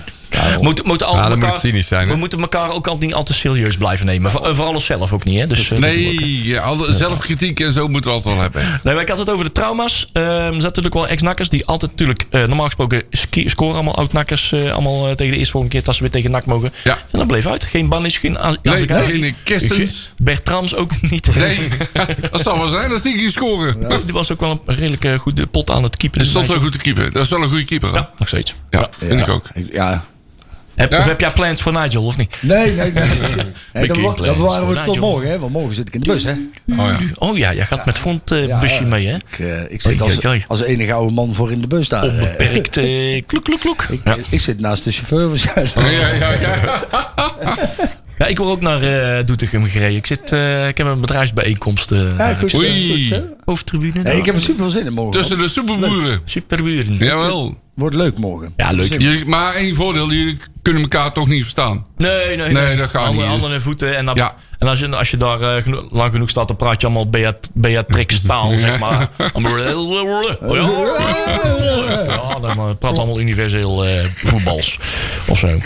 [0.61, 2.13] Moet, moeten altijd Ja, dan moet elkaar, het cynisch zijn, hè?
[2.13, 4.31] we moeten elkaar ook altijd niet al te serieus blijven nemen.
[4.31, 5.39] Voor- en vooral onszelf ook niet.
[5.41, 5.47] Hè?
[5.47, 5.79] Dus, eh, dat.
[5.79, 8.81] Nee, ja, zelfkritiek en zo moeten we altijd wel hebben.
[8.83, 10.09] Nee, maar ik had het over de trauma's.
[10.13, 13.03] Ehm, er zijn natuurlijk wel ex-nakkers die altijd natuurlijk eh, normaal gesproken
[13.45, 14.53] scoren allemaal oud-nakkers.
[14.53, 16.73] eh, allemaal tegen de eerste volgende keer dat ze weer tegen NAC mogen.
[16.85, 16.93] Ja.
[17.13, 17.65] En dat bleef uit.
[17.65, 20.13] Geen Bannis, geen Nee, geen Kistens.
[20.17, 21.35] Bertrams ook niet.
[21.37, 21.59] Nee,
[22.31, 23.77] dat zal wel zijn als die ging scoren.
[24.05, 26.21] Die was ook wel een redelijk goede pot aan het keeper.
[26.21, 27.13] Hij stond wel goed te keeper.
[27.13, 27.89] Dat is wel een goede keeper.
[27.91, 27.97] hè?
[27.97, 28.55] Ja, nog steeds.
[28.71, 29.47] Ja, vind ik ook.
[29.73, 30.05] Ja,
[30.77, 30.99] Heb, Ja?
[30.99, 32.37] Of heb jij plans voor Nigel, of niet?
[32.41, 32.93] Nee, nee, nee.
[33.73, 35.39] nee Plans dat bewaren we tot morgen, hè?
[35.39, 36.31] Want morgen zit ik in de bus, hè?
[36.31, 36.99] Oh ja.
[37.19, 38.89] Oh ja, jij gaat met frontbusje Ja, busje ja.
[38.89, 39.15] mee, hè?
[39.15, 42.05] Ik, eh, ik zit Oei, als, als enige oude man voor in de bus daar.
[42.05, 42.13] eh.
[42.13, 43.83] Onbeperkt eh, kloek, kloek, kloek.
[43.91, 44.17] ik, Ja.
[44.31, 45.75] ik zit naast de chauffeur waarschijnlijk.
[45.75, 46.79] Ja, ja, ja,
[48.19, 48.25] ja.
[48.25, 49.97] ja, ik word ook naar eh Doetinchem gereden.
[49.97, 51.91] Ik, zit, eh, ik heb een bedrijfsbijeenkomst.
[51.93, 52.91] eh Ja, goed zo, Oei.
[53.09, 53.23] goed zo.
[53.45, 54.03] hoofdtribune.
[54.03, 55.13] Nee, ik heb er super veel zin in morgen.
[55.21, 56.21] Tussen de superboeren.
[56.25, 56.97] Superburen.
[56.97, 57.63] Jawel.
[57.75, 58.53] Wordt leuk morgen.
[58.57, 58.89] Ja, leuk.
[59.01, 61.87] Jullie- maar één voordeel, jullie kunnen elkaar toch niet verstaan.
[61.97, 63.31] Nee, nee, Nee, dat gaat Handen, niet.
[63.31, 63.97] handen en voeten.
[63.97, 64.35] En, dan, Ja.
[64.59, 67.09] en als, je, als je daar eh, geno- lang genoeg staat, dan praat je allemaal
[67.11, 69.09] Beat, Beatrix taal, zeg maar.
[69.33, 69.59] Allemaal-
[72.07, 74.79] Ja, dan praat allemaal universeel eh, voetbals.
[75.29, 75.59] Of zo.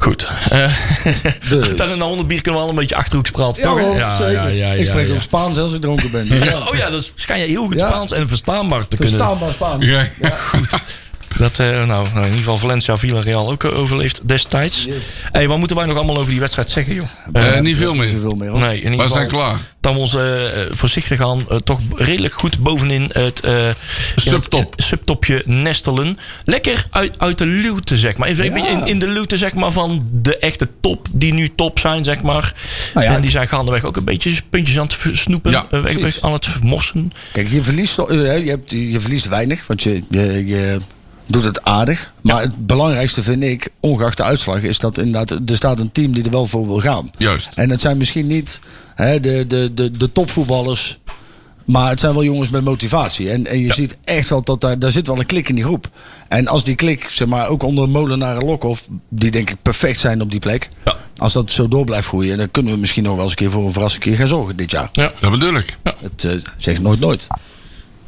[0.00, 0.28] Goed.
[0.50, 0.72] Eh
[1.48, 1.66] Dus.
[1.98, 3.78] 100 bier kunnen we al een beetje achterhoeks praten, Ja, toch?
[3.80, 4.78] hoor, zeker.
[4.78, 5.14] ik spreek ja.
[5.14, 6.26] ook Spaans als ik dronken ben.
[6.68, 7.88] Oh ja, dat schijn je heel goed Ja.
[7.88, 9.16] Spaans en verstaanbaar te kunnen.
[9.16, 9.84] Verstaanbaar Spaans.
[9.86, 10.08] Ja.
[11.40, 14.84] Dat, eh, nou, nou, in ieder geval Valencia Villarreal ook eh, overleefd destijds.
[14.84, 15.20] Yes.
[15.32, 17.06] Hey, wat moeten wij nog allemaal over die wedstrijd zeggen, joh?
[17.32, 18.08] Eh, niet veel Niet meer.
[18.08, 18.58] zoveel meer, hoor.
[18.58, 19.58] Nee, in ieder geval zijn klaar.
[19.80, 20.16] dat we ons
[20.70, 23.68] voorzichtig aan toch redelijk goed bovenin het, eh,
[24.16, 24.60] Subtop.
[24.76, 26.18] het subtopje nestelen.
[26.44, 28.28] Lekker uit, uit de luwte, zeg maar.
[28.28, 28.66] Even Ja.
[28.68, 32.22] in, in de luwte, zeg maar, van de echte top die nu top zijn, zeg
[32.22, 32.54] maar.
[32.94, 33.14] Nou ja.
[33.14, 36.00] en die zijn gaandeweg ook een beetje puntjes aan het versnoepen, Ja, weg, precies.
[36.00, 37.12] weg aan het vermorsen.
[37.32, 40.80] Kijk, je verliest, toch- je, hebt, je verliest weinig, want je, je, je
[41.30, 42.12] doet het aardig.
[42.20, 46.12] Maar het belangrijkste vind ik, ongeacht de uitslag, is dat inderdaad, er staat een team
[46.12, 47.10] die er wel voor wil gaan.
[47.18, 47.50] Juist.
[47.54, 48.60] En het zijn misschien niet
[48.94, 50.98] hè, de, de, de, de topvoetballers.
[51.64, 53.30] Maar het zijn wel jongens met motivatie.
[53.30, 55.64] En, en je ziet echt wel dat daar, daar zit wel een klik in die
[55.64, 55.88] groep.
[56.28, 59.98] En als die klik, zeg maar, ook onder Molenaar en Lokhoff, die denk ik perfect
[59.98, 60.70] zijn op die plek.
[60.84, 60.96] Ja.
[61.16, 63.50] Als dat zo door blijft groeien, dan kunnen we misschien nog wel eens een keer
[63.50, 64.88] voor een verrassing keer gaan zorgen dit jaar.
[64.92, 65.12] Ja.
[65.20, 65.76] Dat bedoel ik.
[65.82, 67.26] Het uh, zegt nooit nooit.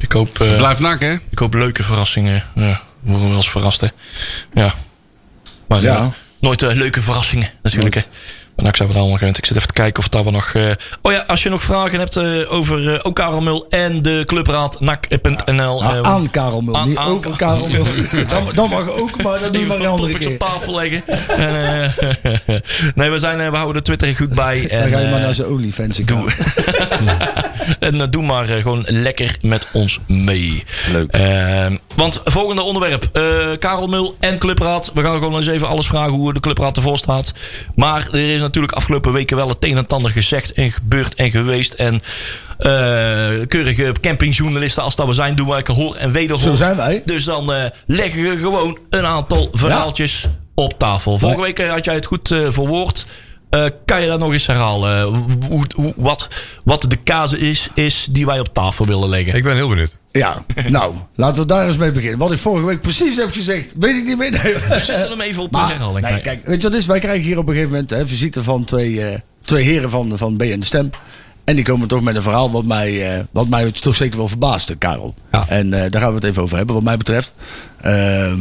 [0.03, 1.13] Ik hoop, eh, Blijf nakken, hè?
[1.29, 2.43] ik hoop leuke verrassingen.
[2.55, 3.87] Ja, we worden wel eens verrast, hè.
[4.53, 4.73] Ja.
[5.67, 5.95] Maar Ja.
[5.97, 6.05] eh,
[6.39, 8.01] nooit eh, leuke verrassingen, natuurlijk, hè.
[8.55, 9.37] Maar nou, ik zou het allemaal gewend.
[9.37, 10.51] Ik zit even te kijken of daar we nog...
[10.53, 14.23] eh, Oh ja, als je nog vragen hebt eh, over ook Karel Mul en de
[14.25, 15.83] clubraad nak.nl.
[15.83, 17.85] Eh, aan Karel Mul, aan- niet aan over Karel Mul.
[18.27, 20.27] Dan, dan mag ook, maar dat doen we een andere keer.
[20.31, 21.03] op tafel leggen.
[21.37, 21.93] En,
[22.95, 24.67] nee, we, zijn, we houden de Twitter goed bij.
[24.69, 26.31] En, Dan ga je maar naar zijn OnlyFans doe,
[27.79, 30.63] en doe maar gewoon lekker met ons mee.
[30.91, 31.11] Leuk.
[31.11, 33.09] Eh, want volgende onderwerp.
[33.59, 34.91] Karel Mul en Clubraad.
[34.93, 37.33] We gaan gewoon eens even alles vragen hoe de Clubraad ervoor staat.
[37.75, 41.31] Maar er is natuurlijk afgelopen weken wel het een en ander gezegd en gebeurd en
[41.31, 41.73] geweest.
[41.73, 42.01] En
[42.57, 46.47] eh, keurige campingjournalisten als dat we zijn, doen wij hoor en wederhoor.
[46.47, 47.01] Zo zijn wij.
[47.05, 51.19] Dus dan eh, leggen we gewoon een aantal verhaaltjes op tafel.
[51.19, 53.05] Vorige week had jij het goed eh, verwoord.
[53.53, 55.03] Eh, kan je dat nog eens herhalen?
[55.49, 56.27] Hoe, hoe, wat,
[56.63, 59.35] wat de kazen is, is die wij op tafel willen leggen.
[59.35, 59.97] Ik ben heel benieuwd.
[60.11, 62.19] Ja, nou, laten we daar eens mee beginnen.
[62.19, 64.31] Wat ik vorige week precies heb gezegd, weet ik niet meer.
[64.31, 64.53] Nee.
[64.53, 66.07] We zetten hem even op de Maar, herhaling.
[66.07, 66.85] nee, kijk, weet je wat is?
[66.85, 70.17] Wij krijgen hier op een gegeven moment hè, visite van twee, eh, twee heren van,
[70.17, 70.89] van B en de Stem.
[71.43, 74.27] En die komen toch met een verhaal wat mij, eh, wat mij toch zeker wel
[74.27, 75.13] verbaasde, Karel.
[75.31, 75.45] Ja.
[75.47, 77.33] En eh, daar gaan we het even over hebben, wat mij betreft.
[77.81, 78.39] Ehm,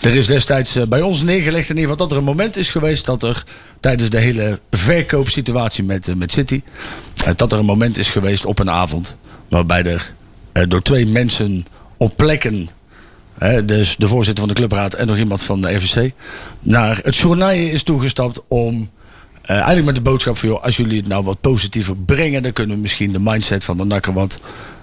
[0.00, 3.04] er is destijds bij ons neergelegd in ieder geval dat er een moment is geweest
[3.04, 3.44] dat er
[3.80, 6.62] tijdens de hele verkoopsituatie met, eh, met City,
[7.24, 9.16] eh, dat er een moment is geweest op een avond
[9.48, 10.12] waarbij er
[10.52, 12.68] eh, door twee mensen op plekken
[13.64, 16.12] dus de voorzitter van de clubraad en nog iemand van de RVC,
[16.60, 18.90] naar het journaal is toegestapt om
[19.42, 22.76] eigenlijk met de boodschap van, joh, als jullie het nou wat positiever brengen, dan kunnen
[22.76, 24.40] we misschien de mindset van de nakker wat,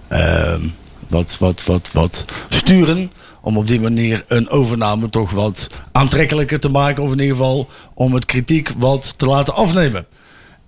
[0.07, 0.61] ehm,
[1.07, 3.11] wat, wat, wat, wat sturen.
[3.45, 7.03] Om op die manier een overname toch wat aantrekkelijker te maken.
[7.03, 10.05] Of in ieder geval om het kritiek wat te laten afnemen.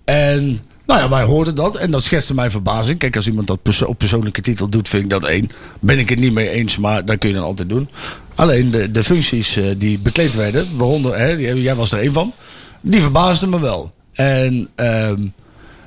[0.04, 3.00] En nou ja, wij hoorden dat en dat schetste mijn verbazing.
[3.00, 5.50] Kijk, als iemand dat op persoonlijke titel doet, vind ik dat één.
[5.80, 7.90] Ben ik het niet mee eens, maar dat kun je dan altijd doen.
[8.36, 12.34] Alleen de, de functies eh, die bekleed werden, waaronder, hè, jij was er één van,
[12.82, 13.92] die verbaasden me wel.
[14.14, 15.22] En ehm,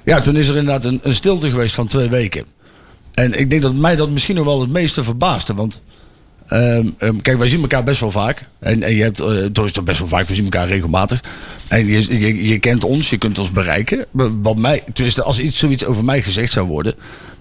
[0.05, 2.45] ja, toen is er inderdaad een, een stilte geweest van twee weken.
[3.15, 5.55] En ik denk dat mij dat misschien nog wel het meeste verbaasde.
[5.55, 5.81] Want
[6.49, 8.45] ehm, ehm, kijk, wij zien elkaar best wel vaak.
[8.59, 11.21] En, en je hebt, uh, toch is dat best wel vaak, we zien elkaar regelmatig.
[11.69, 14.07] En je, je, je kent ons, je kunt ons bereiken.
[14.43, 16.95] Wat mij, tenminste, als iets, zoiets over mij gezegd zou worden.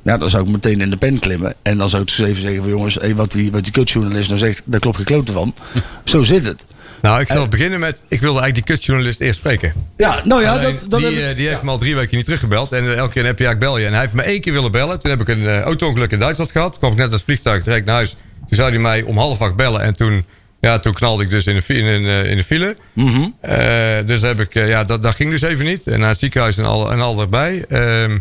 [0.04, 1.56] Ja, dan zou ik meteen in de pen klimmen.
[1.62, 4.28] En dan zou ik dus even zeggen van jongens, hey, wat die, wat die kutjournalist
[4.28, 5.54] nou zegt, daar klopt gekloten van.
[6.04, 6.66] Zo zit het.
[7.02, 8.02] Nou, ik zal beginnen met...
[8.08, 9.74] Ik wilde eigenlijk die kutjournalist eerst spreken.
[9.98, 11.96] Ja, nou ja, Alleen, dat, dat die, heb ik- eh, die heeft me al drie
[11.96, 12.72] weken niet teruggebeld.
[12.72, 13.86] En eh, elke keer heb je ik bel je.
[13.86, 15.00] En hij heeft me één keer willen bellen.
[15.00, 16.78] Toen heb ik een eh, auto-ongeluk in Duitsland gehad.
[16.78, 18.16] kwam ik net uit het vliegtuig direct naar huis.
[18.48, 19.82] Toen zou hij mij om half acht bellen.
[19.82, 20.26] En toen,
[20.60, 22.76] ja, toen knalde ik dus in de, in, eh, in de file.
[22.94, 23.28] Mhm.
[23.42, 25.88] Eh, dus heb ik, eh, ja, dat, dat ging dus even niet.
[25.88, 27.66] En naar het ziekenhuis en al, en al erbij.
[27.70, 28.18] Ehm,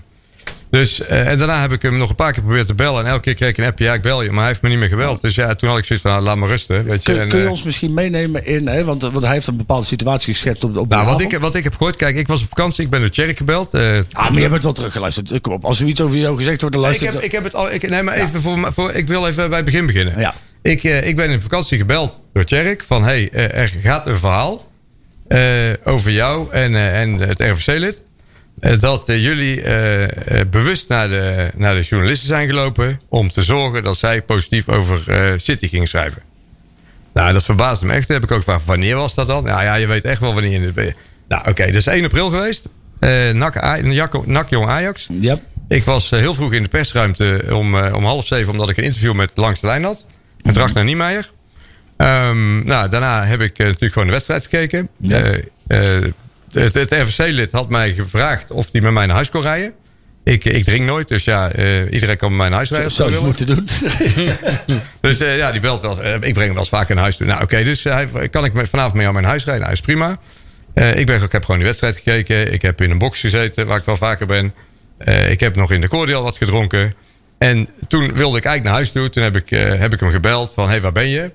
[0.79, 3.05] dus, eh, en daarna heb ik hem nog een paar keer geprobeerd te bellen.
[3.05, 4.29] En elke keer kreeg ik een appje, ja, ik bel je.
[4.31, 5.21] Maar hij heeft me niet meer gebeld.
[5.21, 6.85] Dus ja, toen had ik zoiets van, nou, laat me rusten.
[6.85, 7.13] Weet je.
[7.13, 9.57] Kun, En, kun je eh, ons misschien meenemen in, hè, want, want hij heeft een
[9.57, 11.33] bepaalde situatie geschetst op, op de nou, wat avond.
[11.33, 12.85] ik, wat ik heb gehoord, kijk, ik was op vakantie.
[12.85, 13.75] Ik ben door Tjerk gebeld.
[13.75, 15.41] eh, Ah, maar je bent wel teruggeluisterd.
[15.41, 17.37] Kom op, als er iets over jou gezegd wordt, dan Nee, ik, luister heb, ik
[17.37, 17.73] heb het al.
[17.73, 18.93] Ik, nee, maar even voor, voor.
[18.93, 20.19] Ik wil even bij het begin beginnen.
[20.19, 20.35] Ja.
[20.63, 22.83] Ik, ik ben in vakantie gebeld door Tjerk.
[22.87, 24.71] Van hey, er gaat een verhaal.
[25.85, 28.03] over jou en, en het RVC-lid.
[28.61, 33.01] Eh, dat eh, jullie eh, bewust naar de, naar de journalisten zijn gelopen.
[33.09, 35.03] om te zorgen dat zij positief over
[35.41, 36.23] City gingen schrijven.
[37.15, 38.07] Nou, dat verbaasde me echt.
[38.07, 39.45] Toen heb ik ook gevraagd, wanneer was dat dan?
[39.45, 40.73] Nou ja, je weet echt wel wanneer.
[40.75, 40.95] het-
[41.29, 42.69] Nou, oké, dat is 1 april geweest.
[43.33, 45.09] NAC, NAC, NAC Jong Ajax.
[45.21, 45.39] Ja.
[45.69, 49.15] Ik was heel vroeg in de persruimte om, om half zeven, omdat ik een interview
[49.15, 50.07] met Langs de Lijn had.
[50.43, 51.31] Met Ragnar Niemeyer.
[51.97, 54.89] Ehm, nou, daarna heb ik natuurlijk gewoon de wedstrijd gekeken.
[56.63, 59.73] Het, het RVC-lid had mij gevraagd of hij met mij naar huis kon rijden.
[60.25, 62.91] Ik, ik drink nooit, dus ja, eh, iedereen kan met mij naar huis rijden.
[62.91, 63.69] Zou als je hij moeten doen.
[65.01, 66.03] Dus eh, ja, die belt wel.
[66.03, 67.27] eh, ik breng hem wel eens vaak naar huis toe.
[67.27, 69.63] Nou, oké, dus hij, kan ik vanavond met jou naar mijn huis rijden?
[69.63, 70.17] Nou, is prima.
[70.75, 72.53] Ik, ben, ik heb gewoon die wedstrijd gekeken.
[72.53, 74.55] Ik heb in een box gezeten, waar ik wel vaker ben.
[75.29, 76.95] Ik heb nog in de cordial wat gedronken.
[77.39, 79.09] En toen wilde ik eigenlijk naar huis toe.
[79.11, 81.33] Toen heb ik, heb ik hem gebeld van, hé, hey, waar ben je?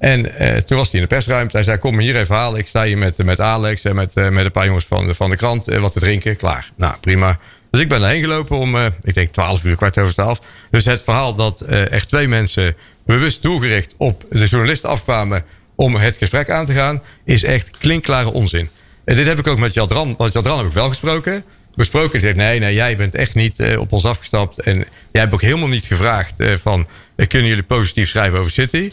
[0.00, 1.56] En eh, toen was hij in de persruimte.
[1.56, 2.58] Hij zei, kom me hier even halen.
[2.58, 5.14] Ik sta hier met, met Alex en met, eh, met een paar jongens van, de-
[5.14, 5.68] van de krant.
[5.68, 6.36] eh, wat te drinken.
[6.36, 6.70] Klaar.
[6.76, 7.38] Nou, prima.
[7.70, 10.40] Dus ik ben daarheen gelopen om, eh, ik denk 12 uur, kwart over 12.
[10.70, 15.94] Dus het verhaal dat eh, echt twee mensen bewust doelgericht op de journalisten afkwamen om
[15.96, 18.68] het gesprek aan te gaan, is echt klinkklare onzin.
[19.04, 21.44] En dit heb ik ook met Jadran, want Jadran heb ik wel gesproken.
[21.74, 24.60] Besproken, die zegt nee, nee, jij bent echt niet eh, op ons afgestapt.
[24.60, 24.74] En
[25.12, 26.86] jij hebt ook helemaal niet gevraagd eh, van,
[27.16, 28.92] eh, kunnen jullie positief schrijven over City?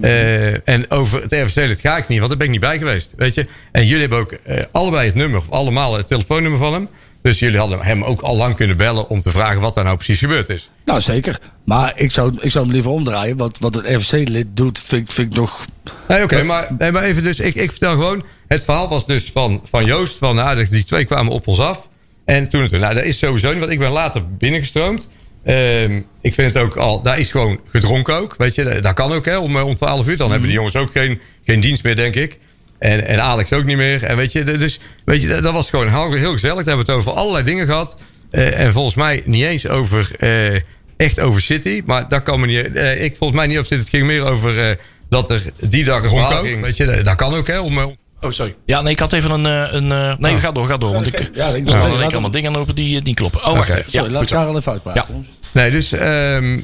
[0.00, 3.12] Eh, en over het RVC-lid ga ik niet, want daar ben ik niet bij geweest.
[3.16, 3.46] Weet je?
[3.72, 6.88] En jullie hebben ook eh, allebei het nummer, of allemaal het telefoonnummer van hem.
[7.22, 9.96] Dus jullie hadden hem ook al lang kunnen bellen om te vragen wat daar nou
[9.96, 10.70] precies gebeurd is.
[10.84, 11.40] Nou, zeker.
[11.64, 13.36] Maar ik zou, ik zou hem liever omdraaien.
[13.36, 15.64] Want wat het RFC-lid doet, vind, ik- vind ik nog...
[16.08, 18.24] Nee, oké, maar, nee, maar even dus, ik, ik vertel gewoon.
[18.48, 21.88] Het verhaal was dus van, van Joost, van nou, die twee kwamen op ons af.
[22.24, 25.08] En toen nou, dat is sowieso niet, want ik ben later binnengestroomd.
[25.46, 28.64] Ehm, ik vind het ook al, daar is gewoon gedronken ook, weet je.
[28.64, 30.16] Dat, dat kan ook, hè, om, eh, om 12 uur.
[30.16, 32.38] Dan hebben die jongens ook geen, geen dienst meer, denk ik.
[32.78, 34.02] En, en Alex ook niet meer.
[34.02, 36.64] En weet je, dus, weet je, dat, dat was gewoon heel, heel gezellig.
[36.64, 37.96] Daar hebben we het over allerlei dingen gehad.
[38.30, 40.60] Eh, en volgens mij niet eens over, eh,
[40.96, 41.82] echt over City.
[41.84, 43.80] Maar daar kan me niet, ik volgens mij niet over City.
[43.80, 44.78] Het ging meer over
[45.08, 46.08] dat er die dag
[46.42, 46.60] ging.
[46.60, 47.60] Weet je, dat, dat kan ook, hè.
[47.60, 48.54] Om, Oh, sorry.
[48.66, 49.46] Ja, nee, ik had even een...
[49.46, 50.92] eh, een eh, nee, ga door, ga door.
[50.92, 51.30] Want ik...
[51.34, 53.44] Ja, ik allemaal dingen open die eh, niet kloppen.
[53.46, 53.90] Oh, wacht even.
[53.90, 54.28] Sorry, Ja, laat.
[54.28, 55.04] Karel even uitpraten.
[55.08, 55.20] Ja.
[55.52, 56.60] Nee, dus ehm,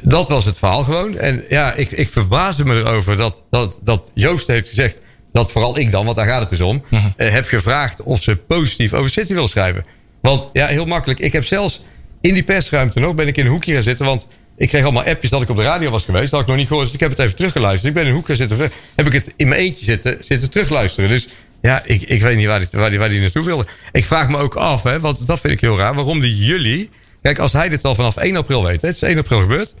[0.00, 1.16] dat was het verhaal gewoon.
[1.18, 4.98] En ja, ik, ik verbaasde me erover dat, dat, dat Joost heeft gezegd...
[5.32, 6.84] dat vooral ik dan, want daar gaat het dus om...
[7.16, 9.84] eh, heb gevraagd of ze positief over City wil schrijven.
[10.20, 11.20] Want ja, heel makkelijk.
[11.20, 11.80] Ik heb zelfs
[12.20, 13.14] in die persruimte nog...
[13.14, 14.28] ben ik in een hoekje gaan zitten, want...
[14.56, 16.30] Ik kreeg allemaal appjes dat ik op de radio was geweest.
[16.30, 16.84] Dat had ik nog niet gehoord.
[16.86, 17.86] Dus ik heb het even teruggeluisterd.
[17.86, 18.58] Ik ben in een hoek gaan zitten.
[18.94, 21.10] Heb ik het in mijn eentje zitten, zitten terugluisteren.
[21.10, 21.28] Dus
[21.62, 23.66] ja, ik, ik weet niet waar die, waar, die, waar die naartoe wilde.
[23.92, 25.94] Ik vraag me ook af, hè, want dat vind ik heel raar.
[25.94, 26.90] Waarom die jullie...
[27.22, 28.82] Kijk, als hij dit al vanaf 1 april weet.
[28.82, 29.74] Het is 1 april gebeurd.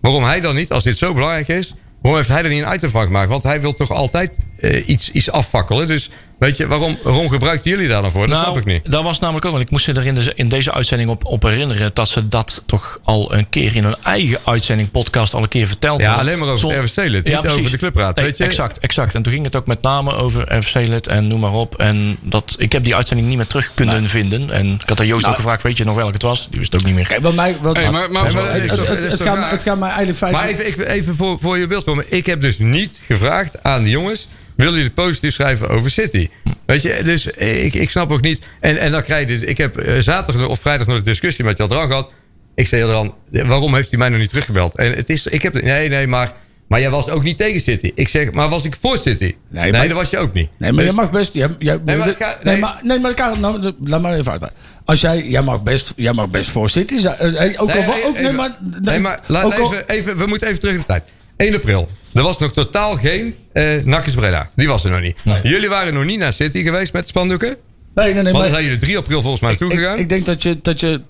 [0.00, 1.74] Waarom hij dan niet, als dit zo belangrijk is...
[2.00, 3.28] Waarom heeft hij er niet een item van gemaakt?
[3.28, 5.86] Want hij wil toch altijd eh, iets, iets afvakkelen.
[5.86, 8.26] Dus weet je, waarom, waarom gebruikten jullie daar dan voor?
[8.26, 8.90] Dat snap ik niet.
[8.90, 11.24] Dat was namelijk ook, want ik moest ze er in, de, in deze uitzending op,
[11.24, 15.42] op herinneren dat ze dat toch al een keer in hun eigen uitzending, podcast, al
[15.42, 16.24] een keer verteld Ja, hadden.
[16.26, 17.58] alleen maar over Zon- RVC lid, niet precies.
[17.58, 18.16] over de clubraad.
[18.16, 18.44] Nee, weet je?
[18.44, 19.14] Exact, exact.
[19.14, 21.74] En toen ging het ook met name over RFC lid en noem maar op.
[21.78, 24.50] En dat, ik heb die uitzending niet meer terug kunnen vinden.
[24.50, 25.34] En ik had aan Joost Nou.
[25.34, 26.46] ook gevraagd, weet je nog welke het was?
[26.50, 27.06] Die wist het ook niet meer.
[27.06, 28.42] Kijk, wat mij, wat, Hey, maar, maar, Nee, maar
[28.76, 29.50] dat het, gaat, raar?
[29.50, 30.32] het gaat mij eigenlijk feit.
[30.32, 32.08] Maar even, ik- even voor, voor je beeldvorming.
[32.08, 34.28] Ik heb dus niet gevraagd aan de jongens...
[34.56, 36.28] willen jullie positief schrijven over City?
[36.66, 38.40] Weet je, dus ik, ik snap ook niet...
[38.60, 39.48] En, en dan krijg je dus...
[39.48, 42.12] Ik heb eh, zaterdag of vrijdag nog een discussie met Jadran gehad.
[42.54, 44.76] Ik zei Jadran, waarom heeft hij mij nog niet teruggebeld?
[44.76, 45.26] En het is...
[45.26, 46.32] Ik heb, nee, nee, maar...
[46.68, 47.92] Maar jij was ook niet tegen City.
[47.94, 49.34] Ik zeg, maar was ik voor City?
[49.48, 50.48] Nee, maar- dat was je ook niet.
[50.58, 51.32] Nee, maar Dus- je mag best.
[51.34, 52.58] Jij, jij, Nee, maar nee, nee.
[52.58, 54.52] maar, nee, maar nou, laat maar even uit.
[54.84, 57.16] Als jij, jij mag best, jij mag best voor City zijn.
[57.18, 60.16] eh, eh, ook al, Nee, ook, nee, maar, nee, maar laat ook al- even, even,
[60.18, 61.02] we moeten even terug in de tijd.
[61.36, 61.88] 1 april.
[62.14, 63.34] Er was nog totaal geen
[63.84, 64.50] Nakkes Breda.
[64.54, 65.16] Die was er nog niet.
[65.42, 67.56] Jullie waren nog niet naar City geweest met spandoeken.
[68.04, 69.98] Nee, nee, nee, Want maar, dan zijn jullie 3 april volgens mij naartoe ik, gegaan.
[69.98, 71.00] ik denk dat je, dat je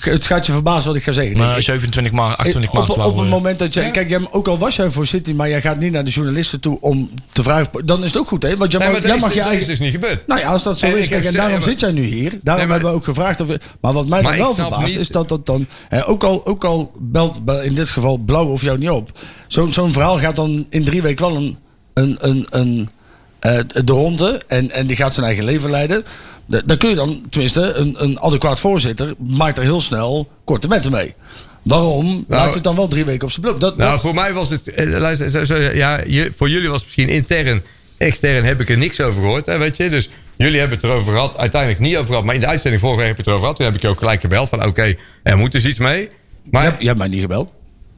[0.00, 1.38] het- gaat je verbazen wat ik ga zeggen.
[1.38, 4.08] Maar Ik- 27 maart, 28 op, maart op, op het we- moment dat je, kijk,
[4.08, 6.78] jij, ook al was jij voor City, maar jij gaat niet naar de journalisten toe
[6.80, 8.56] om te vragen, dan is het ook goed, hè?
[8.56, 9.94] Want jij nee, mag, maar jij dat, mag is, je dat eigen, is dus niet
[9.94, 10.26] gebeurd.
[10.26, 12.30] Nou ja, als dat zo En is, kijk, heb en daarom zit jij nu hier.
[12.42, 13.48] Daarom maar- hebben we ook gevraagd of.
[13.80, 15.66] Maar wat mij Maar dan wel verbaast, niet- is dat dat dan.
[15.88, 19.18] Hè, ook, al, ook al belt bel- in dit geval Blauw of jou niet op.
[19.48, 21.56] Zo'n zo'n verhaal gaat dan in drie weken wel een.
[21.94, 22.94] een, een, een eh,
[23.40, 24.40] de ronde.
[24.46, 26.04] En, en die gaat zijn eigen leven leiden.
[26.46, 29.14] Da- Dan kun je dan, tenminste, een, een adequaat voorzitter.
[29.18, 31.14] maakt er heel snel korte metten mee.
[31.62, 33.60] Waarom maakt het dan wel drie weken op zijn blok?
[33.60, 34.68] Dat, Nou, dat- voor mij was het...
[34.68, 37.62] eh, Luister, ja, je, voor jullie was het misschien intern.
[37.96, 39.88] Extern heb ik er niks over gehoord, hè, weet je.
[39.90, 41.36] Dus jullie hebben het erover gehad.
[41.38, 42.24] Uiteindelijk niet over gehad.
[42.24, 43.56] Maar in de uitzending vorige week heb je het erover gehad.
[43.56, 44.64] Toen heb ik je ook gelijk gebeld van...
[44.64, 46.08] Oké, er moet dus iets mee.
[46.50, 46.62] Maar...
[46.62, 47.50] je, hebt, je hebt mij niet gebeld.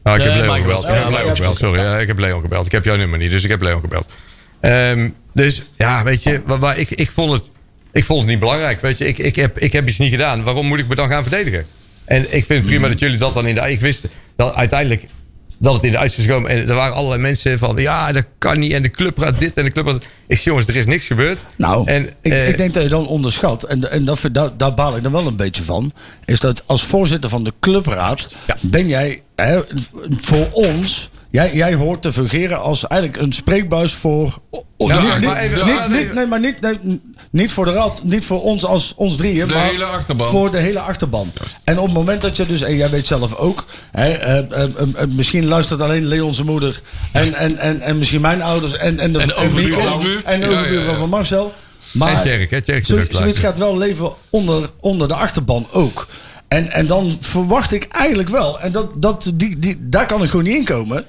[0.03, 0.85] Nou, ik heb Leon ik gebeld.
[1.51, 1.81] Ik sorry.
[1.81, 2.67] Ja, ik heb Leon gebeld.
[2.67, 4.09] Ik heb jouw nummer niet, dus ik heb Leon gebeld.
[4.61, 7.51] Ehm, dus ja, weet je, waar, waar ik, ik, vond het,
[7.93, 8.81] ik vond het niet belangrijk.
[8.81, 10.43] Weet je, ik, ik, heb, ik heb iets niet gedaan.
[10.43, 11.67] Waarom moet ik me dan gaan verdedigen?
[12.05, 12.91] En ik vind het prima Hmm.
[12.91, 13.71] dat jullie dat dan in de...
[13.71, 15.07] Ik wist dat uiteindelijk
[15.59, 16.51] dat het in de uitzending kwam.
[16.51, 17.77] En er waren allerlei mensen van...
[17.77, 18.73] Ja, dat kan niet.
[18.73, 20.03] En de club gaat dit en de club gaat...
[20.27, 21.45] Ik zeg, jongens, er is niks gebeurd.
[21.57, 24.75] Nou, en, ik, eh, ik denk dat je dan onderschat, en, en dat, daar, daar
[24.75, 25.91] baal ik dan wel een beetje van,
[26.25, 29.61] is dat als voorzitter van de clubraad ben jij hè,
[30.21, 34.39] voor ons, jij, jij hoort te fungeren als eigenlijk een spreekbuis voor.
[34.77, 38.25] Ja, niet, maar even- niet- niet- nee, maar niet, nee, niet voor de raad, niet
[38.25, 40.29] voor ons als ons drieën, De maar hele achterban.
[40.29, 41.33] voor de hele achterban.
[41.65, 44.63] En op het moment dat je dus, en jij weet zelf ook, hè, eh, eh,
[44.63, 46.81] eh, misschien luistert alleen Leon zijn moeder
[47.13, 50.01] en, en, en, en misschien mijn ouders en, en de En overbuurvrouw.
[50.25, 51.53] En de Ja, ja, overbuurvrouw van Marcel.
[51.93, 52.61] Maar En Tjerk, hè?
[52.63, 56.09] Tjerk zoiets gaat wel leven onder, onder de achterban ook.
[56.49, 60.31] En, en dan verwacht ik eigenlijk wel, en dat, dat, die, die, daar kan ik
[60.31, 61.05] gewoon niet in komen,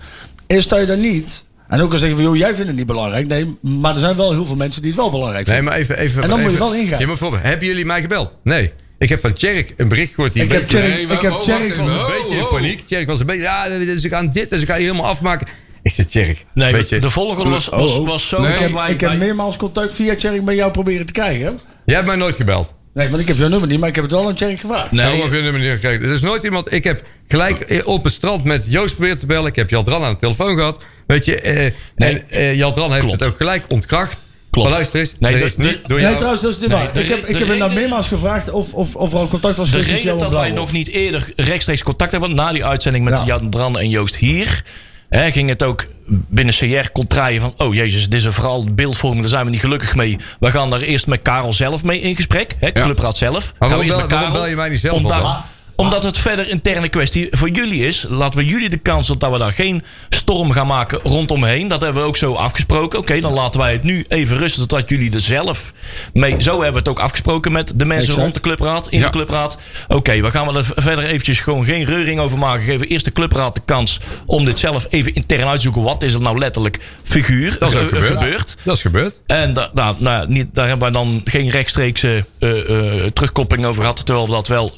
[0.48, 1.46] is dat je daar niet.
[1.68, 3.28] En ook al zeggen van, joh, jij vindt het niet belangrijk.
[3.28, 5.74] Nee, maar er zijn wel heel veel mensen die het wel belangrijk Nee, vinden.
[5.74, 5.98] maar even...
[5.98, 7.00] even En dan moet je wel ingrijpen.
[7.00, 8.38] Je moet voorbeeld, hebben jullie mij gebeld?
[8.44, 8.72] Nee.
[8.98, 10.34] Ik heb van Tjerk een bericht gehoord.
[10.34, 12.50] Die Ik een heb Tjerk- Nee, ik heb oh, Tjerk- was een beetje in Oh,
[12.50, 12.86] paniek.
[12.86, 15.48] Tjerk was een beetje, ja, dus ik ga dit, dus ik ga je helemaal afmaken.
[15.84, 18.74] Ik zeg, Tjerk, Nee, weet je, de volgorde was, was, was zo Nee, dat ik,
[18.76, 18.92] wij...
[18.92, 21.60] ik heb meermaals contact via Tjerk met jou proberen te krijgen.
[21.86, 22.74] jij hebt mij nooit gebeld.
[22.94, 24.92] Nee, want ik heb jouw nummer niet, maar ik heb het wel aan Tjerk gevraagd.
[24.92, 26.04] Nee, ik nummer niet gekregen.
[26.06, 26.74] Er is nooit iemand.
[26.74, 29.48] Ik heb gelijk op het strand met Joost proberen te bellen.
[29.50, 30.84] Ik heb Jadran aan de telefoon gehad.
[31.08, 33.20] Weet je, eh, Nee, en eh Jadran heeft klopt.
[33.20, 34.26] het ook gelijk ontkracht.
[34.50, 34.68] Klopt.
[34.68, 36.16] Maar luister eens, Nee, de- is de- niet door Nee, jou.
[36.16, 36.94] trouwens, dat is niet Nee, waar.
[36.94, 39.28] de ik heb, ik de heb er nou meermaals gevraagd of, of, of er al
[39.28, 42.66] contact was De tussen reden dat wij nog niet eerder rechtstreeks contact hebben na die
[42.66, 43.26] uitzending met Ja.
[43.26, 44.64] Jan Brand en Joost hier.
[45.10, 47.54] Hè, ging het ook binnen CR contraien van...
[47.58, 50.18] oh jezus, dit is een vooral beeldvorming, daar zijn we niet gelukkig mee.
[50.40, 52.56] We gaan daar eerst met Karel zelf mee in gesprek.
[52.60, 53.54] Hè, Clubraad zelf.
[53.60, 55.44] Maar waarom bel- waarom bel je mij niet zelf dan?
[55.80, 58.06] Omdat het verder interne kwestie voor jullie is.
[58.10, 61.68] Laten we jullie de kans dat we daar geen storm gaan maken rondomheen.
[61.68, 63.00] Dat hebben we ook zo afgesproken.
[63.00, 65.74] Oké, dan laten wij het nu even rusten totdat jullie er zelf
[66.14, 66.42] mee...
[66.42, 68.22] Zo hebben we het ook afgesproken met de mensen Exact.
[68.22, 69.06] rond de clubraad, in Ja.
[69.06, 69.58] de clubraad.
[69.88, 72.66] Oké, we gaan er verder eventjes gewoon geen reuring over maken.
[72.66, 75.82] Geven eerst de clubraad de kans om dit zelf even intern uit te zoeken.
[75.82, 78.58] Wat is er nou letterlijk figuur Dat is ook eh, gebeurd.
[78.64, 79.20] Dat is gebeurd.
[79.26, 83.82] En da, nou, nou, niet, daar hebben we dan geen rechtstreekse eh, eh, terugkoppeling over
[83.82, 84.06] gehad.
[84.06, 84.74] Terwijl we dat wel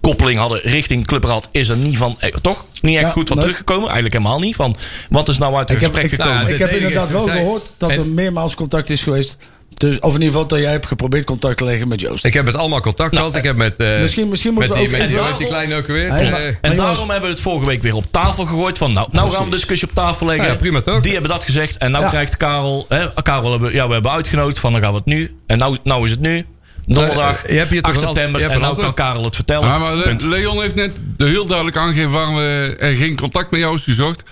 [0.00, 1.48] koppeling hadden richting Clubraad.
[1.52, 2.64] Is er niet van, eh, toch?
[2.80, 3.84] Niet echt Ja, goed van teruggekomen.
[3.84, 4.56] Eigenlijk helemaal niet.
[4.56, 4.76] Van,
[5.10, 6.34] wat is nou uit het Ik gesprek gekomen?
[6.34, 9.36] nou, Ik heb Het inderdaad wel gehoord dat er meermaals contact is geweest.
[9.76, 12.24] Dus, of in ieder geval dat jij hebt geprobeerd contact te leggen met Joost.
[12.24, 13.34] Ik heb met allemaal contact gehad.
[13.34, 16.10] Ik heb met, eh, Misschien- misschien met moeten die, met kleine ook weer.
[16.10, 18.78] Hey, Eh, maar- En jongens- daarom hebben we het vorige week weer op tafel gegooid.
[18.78, 20.44] Van nou, nou gaan we de discussie op tafel leggen.
[20.44, 21.00] Ja, ja, prima toch?
[21.00, 21.76] Die hebben dat gezegd.
[21.78, 22.10] En nou Ja.
[22.10, 22.86] krijgt Karel.
[22.88, 25.34] Hè, Karel hebben, ja, we hebben uitgenodigd van dan gaan we het nu.
[25.46, 26.46] En nou, nou is het nu.
[26.94, 28.40] Donderdag, Eh, je hebt hier toch 8 een ant- september.
[28.42, 28.94] je hebt En nou kan?
[28.94, 29.68] Karel het vertellen.
[29.68, 30.22] Ja, maar Le- Punt.
[30.22, 34.22] Leon heeft net heel duidelijk aangegeven waarom we er geen contact met jou is gezocht.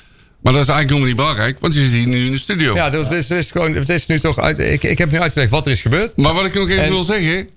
[0.42, 2.74] Maar dat is eigenlijk helemaal niet belangrijk, want je zit hier nu in de studio.
[2.74, 5.50] Ja, dat is, is gewoon, het is nu toch uit, ik, ik heb nu uitgelegd
[5.50, 6.16] wat er is gebeurd.
[6.16, 7.48] Maar wat ik nog even En- wil zeggen.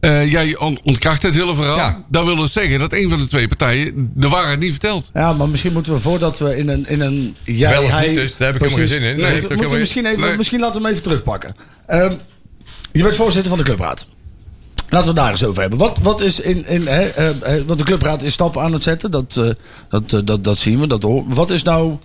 [0.00, 1.76] eh, jij on- ontkracht het hele verhaal.
[1.76, 2.04] Ja.
[2.08, 5.10] Dat wil dus zeggen dat een van de twee partijen de waarheid niet vertelt.
[5.14, 6.84] Ja, maar misschien moeten we voordat we in een...
[6.88, 9.16] In een jij, Wel of hij- niet dus, daar heb ik helemaal geen zin in.
[9.16, 10.36] Nee, moeten we misschien, even, Nee.
[10.36, 11.56] misschien laten we hem even terugpakken.
[11.86, 12.12] Ehm,
[12.92, 14.06] je bent voorzitter van de clubraad.
[14.88, 15.78] Laten we het daar eens over hebben.
[15.78, 18.82] Wat, wat is in, in hè, eh, eh, want de clubraad is stappen aan het
[18.82, 19.10] zetten.
[19.10, 19.48] Dat, eh,
[19.88, 20.86] dat, dat, dat zien we.
[20.86, 21.34] Dat horen.
[21.34, 21.96] Wat is nou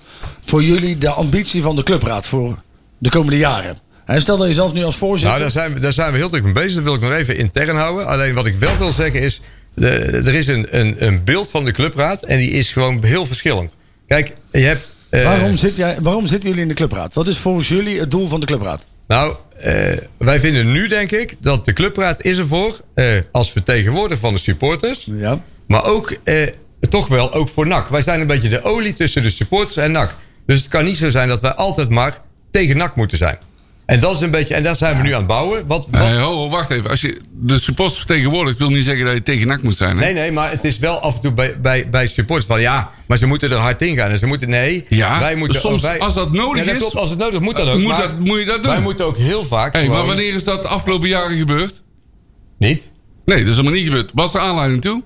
[0.41, 2.57] voor jullie de ambitie van de clubraad voor
[2.97, 3.77] de komende jaren?
[4.05, 5.39] Hè, stel dat je zelf nu als voorzitter.
[5.39, 6.75] Nou, daar zijn, we, daar zijn we heel druk mee bezig.
[6.75, 8.07] Dat wil ik nog even intern houden.
[8.07, 9.41] Alleen wat ik wel wil zeggen is...
[9.73, 9.89] De,
[10.25, 13.75] er is een, een, een beeld van de clubraad en die is gewoon heel verschillend.
[14.07, 14.93] Kijk, je hebt...
[15.09, 17.13] waarom, zit jij, waarom zitten jullie in de clubraad?
[17.13, 18.85] Wat is volgens jullie het doel van de clubraad?
[19.09, 22.79] Nou, eh, wij vinden nu denk ik dat de clubraad is ervoor...
[22.93, 25.07] eh, als vertegenwoordiger van de supporters...
[25.11, 25.41] Ja.
[25.67, 26.47] Maar ook eh,
[26.89, 27.89] toch wel ook voor NAC.
[27.89, 30.15] Wij zijn een beetje de olie tussen de supporters en NAC.
[30.45, 33.37] Dus het kan niet zo zijn dat wij altijd maar tegen NAC moeten zijn.
[33.89, 35.67] En dat is een beetje, en daar zijn we nu aan het bouwen.
[35.67, 36.89] Wat, ho, wacht even.
[36.89, 39.97] Als je de supporters vertegenwoordigt, wil niet zeggen dat je tegen NAC moet zijn.
[39.97, 40.03] Hè?
[40.03, 42.89] nee, nee, maar het is wel af en toe bij, bij, bij supporters van ja,
[43.07, 44.09] maar ze moeten er hard in gaan.
[44.11, 45.59] En ze moeten, nee, Ja, wij moeten.
[45.59, 47.79] soms wij- als dat nodig Ja, is, klopt, als het nodig is, moet dat ook.
[47.79, 48.71] moet, dat, moet je dat doen.
[48.71, 49.73] Wij moeten ook heel vaak.
[49.73, 51.83] hey, maar wanneer is dat de afgelopen jaren gebeurd?
[52.57, 52.91] Niet?
[53.25, 54.11] Nee, dat is helemaal niet gebeurd.
[54.13, 55.03] Was er aanleiding toe?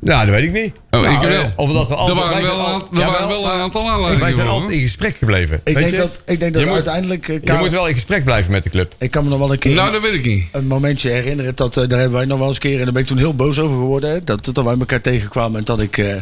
[0.00, 0.72] Nou, dat weet ik niet.
[0.90, 1.30] Oh, nou, ik wel.
[1.42, 2.18] eh, Omdat we Er altijd.
[2.18, 4.20] waren wij wel, al- er waren wel een maar aantal aanleidingen.
[4.20, 4.54] Wij zijn hoor.
[4.54, 5.60] altijd in gesprek gebleven.
[5.64, 5.96] Ik weet denk, je?
[5.96, 7.28] dat, ik denk dat Je we moet- uiteindelijk...
[7.28, 8.94] eh, Je moet wel in gesprek blijven met de club.
[8.98, 9.74] Ik kan me nog wel een keer...
[9.74, 10.44] Nou, dat weet ik niet.
[10.52, 11.52] een momentje herinneren.
[11.54, 12.78] Dat, eh, daar hebben wij nog wel eens een keer.
[12.78, 14.10] En daar ben ik toen heel boos over geworden.
[14.10, 15.58] Hè, dat, dat wij elkaar tegenkwamen.
[15.58, 16.12] En dat ik eh,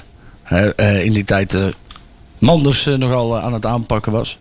[0.44, 1.64] eh, eh, in die tijd eh,
[2.38, 4.38] Manders nogal aan het aanpakken was.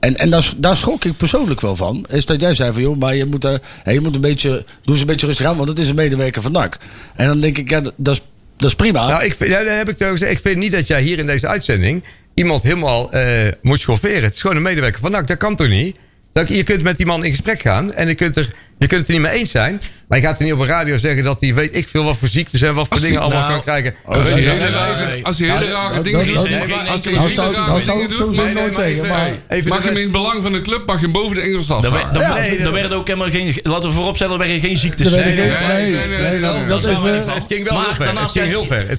[0.00, 2.04] En, en daar, daar schrok ik persoonlijk wel van.
[2.10, 4.48] Is dat jij zei van joh, maar je moet, eh, je moet een beetje.
[4.50, 6.78] Doe eens een beetje rustig aan, want het is een medewerker van NAC.
[7.16, 8.22] En dan denk ik, ja, dat, dat is,
[8.56, 9.06] dat is prima.
[9.06, 12.04] Nou, ik, vind, heb ik, ik vind niet dat jij hier in deze uitzending
[12.36, 14.22] iemand helemaal eh, moet schofferen.
[14.22, 15.12] Het is gewoon een medewerker van.
[15.12, 15.96] Dat kan toch niet?
[16.32, 19.00] Dat, je kunt met die man in gesprek gaan en je kunt, er, je kunt
[19.00, 19.80] het er niet mee eens zijn.
[20.08, 22.16] Maar je gaat er niet op een radio zeggen dat hij weet ik veel wat
[22.16, 23.94] voor ziektes en wat voor dingen allemaal nou, kan krijgen.
[24.04, 26.36] Als je Nee, hele rare- als hele Nou, dingen doet.
[26.36, 28.36] Als je hele nou zou- rare nou dingen doet.
[28.36, 28.92] nee, nooit zeggen.
[28.94, 31.34] even- Maar, even Mag hem in het belang van de club mag je hem boven
[31.36, 33.58] de Engels daar dat- werden ook helemaal geen.
[33.62, 35.12] Laten we vooropstellen, er werden geen ziektes.
[35.12, 36.84] Er werden Nee, geen- nee, nee, dat- is.
[36.84, 38.04] Het ging wel Maar heel ver.
[38.04, 38.96] daarnaast Het ging heel ver.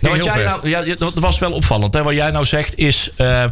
[0.61, 1.93] Nou, dat was wel opvallend.
[1.93, 2.03] Hè?
[2.03, 3.09] Wat jij nou zegt is.
[3.15, 3.49] eh, eh,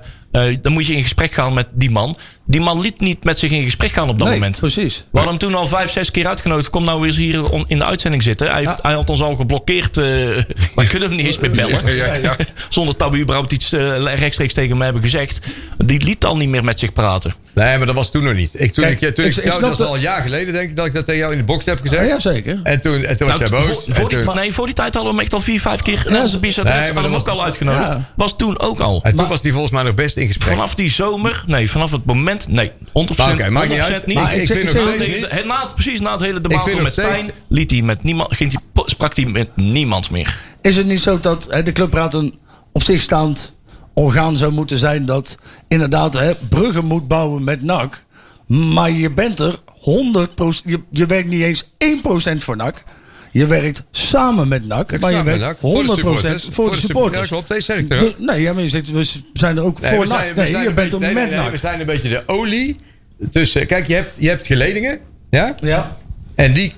[0.61, 2.15] dan moet je in gesprek gaan met die man.
[2.45, 4.59] Die man liet niet met zich in gesprek gaan op dat nee, moment.
[4.59, 4.95] precies.
[4.97, 6.69] We hadden hem toen al vijf, zes keer uitgenodigd.
[6.69, 8.47] Kom nou weer eens hier on- in de uitzending zitten.
[8.47, 8.79] Hij, heeft, Ja.
[8.81, 9.97] hij had ons al geblokkeerd.
[9.97, 10.03] eh
[10.75, 11.95] wij kunnen hem niet eens meer bellen.
[11.95, 12.35] Ja, ja, ja.
[12.69, 15.39] Zonder dat we überhaupt iets eh, rechtstreeks tegen hem hebben gezegd.
[15.77, 17.33] Die liet al niet meer met zich praten.
[17.53, 18.49] Nee, maar dat was toen nog niet.
[18.53, 20.53] Ik, toen Kijk, ik, toen ik- ik, ik jou, dat dat- al een jaar geleden
[20.53, 22.01] denk ik dat ik dat tegen jou in de box heb gezegd.
[22.01, 22.59] Ah, ja, zeker.
[22.63, 23.85] En toen, en toen was Nou, jij boos.
[23.87, 25.93] voor, die, toen- nee, voor die tijd hadden we hem echt al vier, vijf keer.
[26.09, 27.87] Ja, de nee, hadden hem ook was- al uitgenodigd.
[27.87, 28.11] Ja.
[28.15, 28.99] Was toen ook al.
[29.03, 30.49] en toen was hij volgens mij nog best in gesprek.
[30.49, 34.05] Vanaf die zomer, nee, vanaf het moment, nee, 100% Maar oké, maakt niet 100% uit.
[34.05, 34.15] niet.
[34.15, 37.31] Maar ik vind nog steeds niet- na, precies na het hele debacle nog met Stijn
[37.47, 40.41] liet hij met niemand, ging hij, sprak hij met niemand meer.
[40.61, 42.35] Is het niet zo dat hè, de clubraad een
[42.71, 43.53] op zich staand
[43.93, 48.03] orgaan zou moeten zijn dat inderdaad hè, bruggen moet bouwen met NAC,
[48.47, 49.59] maar je bent er 100%,
[50.63, 51.71] je, je werkt niet eens
[52.33, 52.83] 1% voor NAC.
[53.31, 55.57] Je werkt samen met NAC, maar je werkt 100% NAC.
[55.59, 56.47] Voor de supporters.
[56.51, 57.21] voor de supporters.
[57.21, 57.47] Ja, klopt.
[57.47, 58.19] Deze zeg ik toch?
[58.19, 60.35] Nee, ja, maar je zegt, we zijn er ook Nee, voor we zijn- NAC.
[60.35, 61.51] Nee, je een bent er nee, met nee, nee, NAC.
[61.51, 62.75] We zijn een beetje de olie
[63.31, 63.67] tussen...
[63.67, 64.99] Kijk, je hebt, je hebt geledingen.
[65.29, 65.55] Ja?
[65.59, 65.97] Ja.
[66.35, 66.73] En die,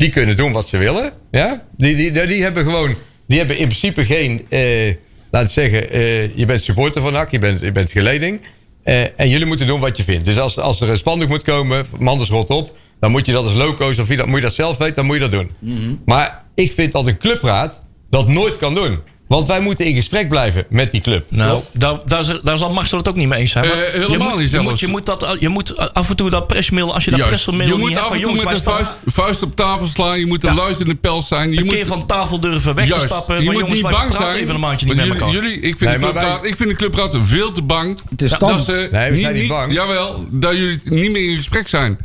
[0.00, 1.12] die kunnen doen wat ze willen.
[1.30, 1.64] Ja?
[1.76, 2.96] Die, die, die, hebben gewoon...
[3.26, 4.46] Die hebben in principe geen...
[4.48, 4.94] eh
[5.30, 7.30] laat ik zeggen, eh, je bent supporter van NAC.
[7.30, 8.40] Je bent, je bent geleding.
[8.82, 10.24] eh, en jullie moeten doen wat je vindt.
[10.24, 11.86] Dus als, als er een spandoek moet komen...
[11.98, 12.76] Manders rot op.
[13.00, 13.98] Dan moet je dat als loco's...
[13.98, 15.50] Of je dat, moet je dat zelf weten, dan moet je dat doen.
[15.58, 15.94] Mhm.
[16.04, 17.82] Maar ik vind dat een clubraad...
[18.10, 18.98] dat nooit kan doen.
[19.30, 21.24] Want wij moeten in gesprek blijven met die club.
[21.28, 23.64] Nou, daar, daar, is- daar zal Marcel het ook niet mee eens zijn.
[23.64, 24.80] Eh, helemaal je moet, niet je, moet, zelfs.
[24.80, 27.44] je, moet dat, je moet af en toe dat pressmail, als je dat Juist.
[27.44, 30.18] pressmail Je niet moet hebt af en toe met de vuist, vuist op tafel slaan.
[30.18, 30.56] Je moet een Ja.
[30.56, 31.50] luisterende pels zijn.
[31.52, 33.34] Je een moet, keer van tafel durven weg te stappen.
[33.42, 34.32] Je moet jongens, niet bang zijn.
[34.34, 35.34] even een maandje niet met jullie, elkaar.
[35.34, 37.98] jullie, ik, vind Nee, de maar clubraad, wij- ik vind de clubraad veel te bang.
[38.10, 39.72] Het is dat ze Nee, we zijn niet bang.
[39.72, 41.98] Jawel, dat jullie niet meer in gesprek zijn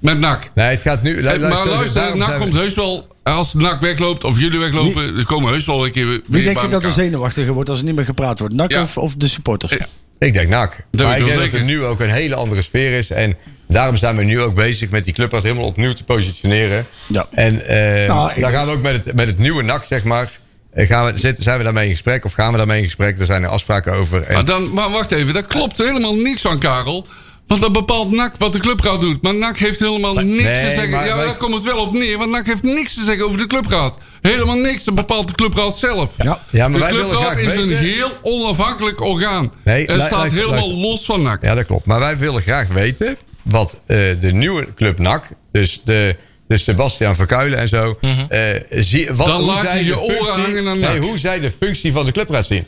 [0.00, 0.50] met NAC.
[0.54, 1.18] Nee, het gaat nu...
[1.26, 3.10] Eh, maar luister, NAC komt heus wel...
[3.22, 5.14] Als NAC wegloopt of jullie weglopen...
[5.14, 7.68] dan komen heus wel een keer weer Wie denk bij je dat er zenuwachtiger wordt
[7.68, 8.54] als er niet meer gepraat wordt?
[8.54, 8.82] NAC Ja.
[8.82, 9.72] of, of de supporters?
[9.72, 9.86] Ja.
[10.18, 10.84] Ik denk NAC.
[10.90, 13.10] Dat maar ik denk dat er nu ook een hele andere sfeer is.
[13.10, 13.36] En
[13.68, 16.86] daarom zijn we nu ook bezig met die clubraad helemaal opnieuw te positioneren.
[17.08, 17.26] Ja.
[17.30, 17.62] En
[18.06, 20.30] Nou, ik- daar gaan we ook met het, met het nieuwe NAC, zeg maar...
[20.72, 23.18] eh, Gaan we, zitten, zijn we daarmee in gesprek of gaan we daarmee in gesprek?
[23.18, 24.20] Er zijn er afspraken over.
[24.22, 27.06] En, Maar, dan, maar wacht even, daar klopt helemaal niks van, Karel.
[27.46, 29.22] Want dat bepaalt NAC wat de clubraad doet.
[29.22, 30.90] Maar NAC heeft helemaal niks te zeggen.
[30.90, 32.18] maar ja, daar komt het wel op neer.
[32.18, 33.98] Want NAC heeft niks te zeggen over de clubraad.
[34.22, 34.84] Helemaal niks.
[34.84, 36.10] Dat bepaalt de clubraad zelf.
[36.16, 36.42] Ja.
[36.50, 39.52] Ja, maar de wij willen clubraad graag is een heel onafhankelijk orgaan.
[39.64, 40.74] Nee, het lu- staat helemaal luister.
[40.90, 41.42] los van NAC.
[41.42, 41.86] Ja, dat klopt.
[41.86, 46.16] Maar wij willen graag weten wat eh, de nieuwe club NAC, dus de,
[46.48, 48.40] de Sebastian Verkuilen en zo, eh,
[48.70, 52.06] zie, wat, Dan laat je je oren hangen aan nee, hoe zij de functie van
[52.06, 52.64] de clubraad zien.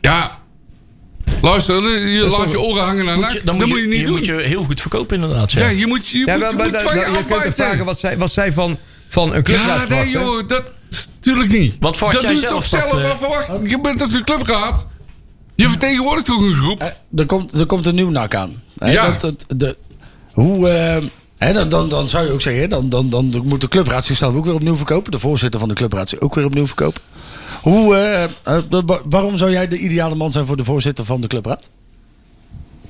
[0.00, 0.38] Ja.
[1.42, 4.16] Luister, je laat toch- je oren hangen naar je- dat moet je niet doen.
[4.16, 5.52] moet je heel goed verkopen inderdaad.
[5.52, 5.68] ja, Ja.
[5.68, 7.84] je moet je, Ja, moet, maar, je maar moet da- van je je kunt vragen
[7.84, 8.78] wat zij, wat zij van,
[9.08, 10.10] van een clubraad Ja, nee, verwachten.
[10.20, 10.64] joh, dat
[11.14, 11.76] natuurlijk niet.
[11.80, 13.02] Wat verwacht dat jij doe je zelf toch dat, zelf?
[13.02, 13.70] eh, Wat verwacht?
[13.70, 14.86] Je bent toch de clubraad?
[15.54, 16.80] Je vertegenwoordigt toch een groep?
[16.80, 16.86] Eh,
[17.16, 18.62] er, komt, er komt een nieuw nak aan.
[18.78, 19.06] Hè, Ja.
[19.10, 19.76] dat, het- de,
[20.32, 21.04] hoe, eh,
[21.38, 24.34] hè, dan, dan, dan zou je ook zeggen, dan, dan, dan moet de clubraad zichzelf
[24.34, 25.12] ook weer opnieuw verkopen.
[25.12, 27.00] De voorzitter van de clubraad zich ook weer opnieuw verkopen.
[27.68, 28.30] Hoe, eh, eh,
[28.70, 31.68] de- wa- waarom zou jij de ideale man zijn voor de voorzitter van de clubraad?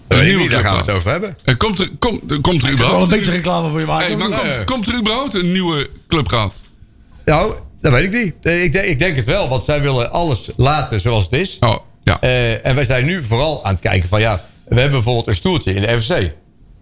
[0.09, 1.37] Ik nieuwe niet, daar gaan we het over hebben.
[1.45, 3.11] En komt er, komt, er- komt er Ik wil wel een überhaupt...
[3.11, 4.07] beetje reclame voor je maken.
[4.07, 6.55] Hey, maar komt, komt er überhaupt een nieuwe clubraad?
[7.25, 8.35] Nou, dat weet ik niet.
[8.43, 11.57] Eh, Ik denk, ik denk het wel, want zij willen alles laten zoals het is.
[11.61, 12.21] Oh, ja.
[12.21, 14.35] Eh, en wij zijn nu vooral aan het kijken van ja,
[14.69, 16.31] we hebben bijvoorbeeld een stoeltje in de FC.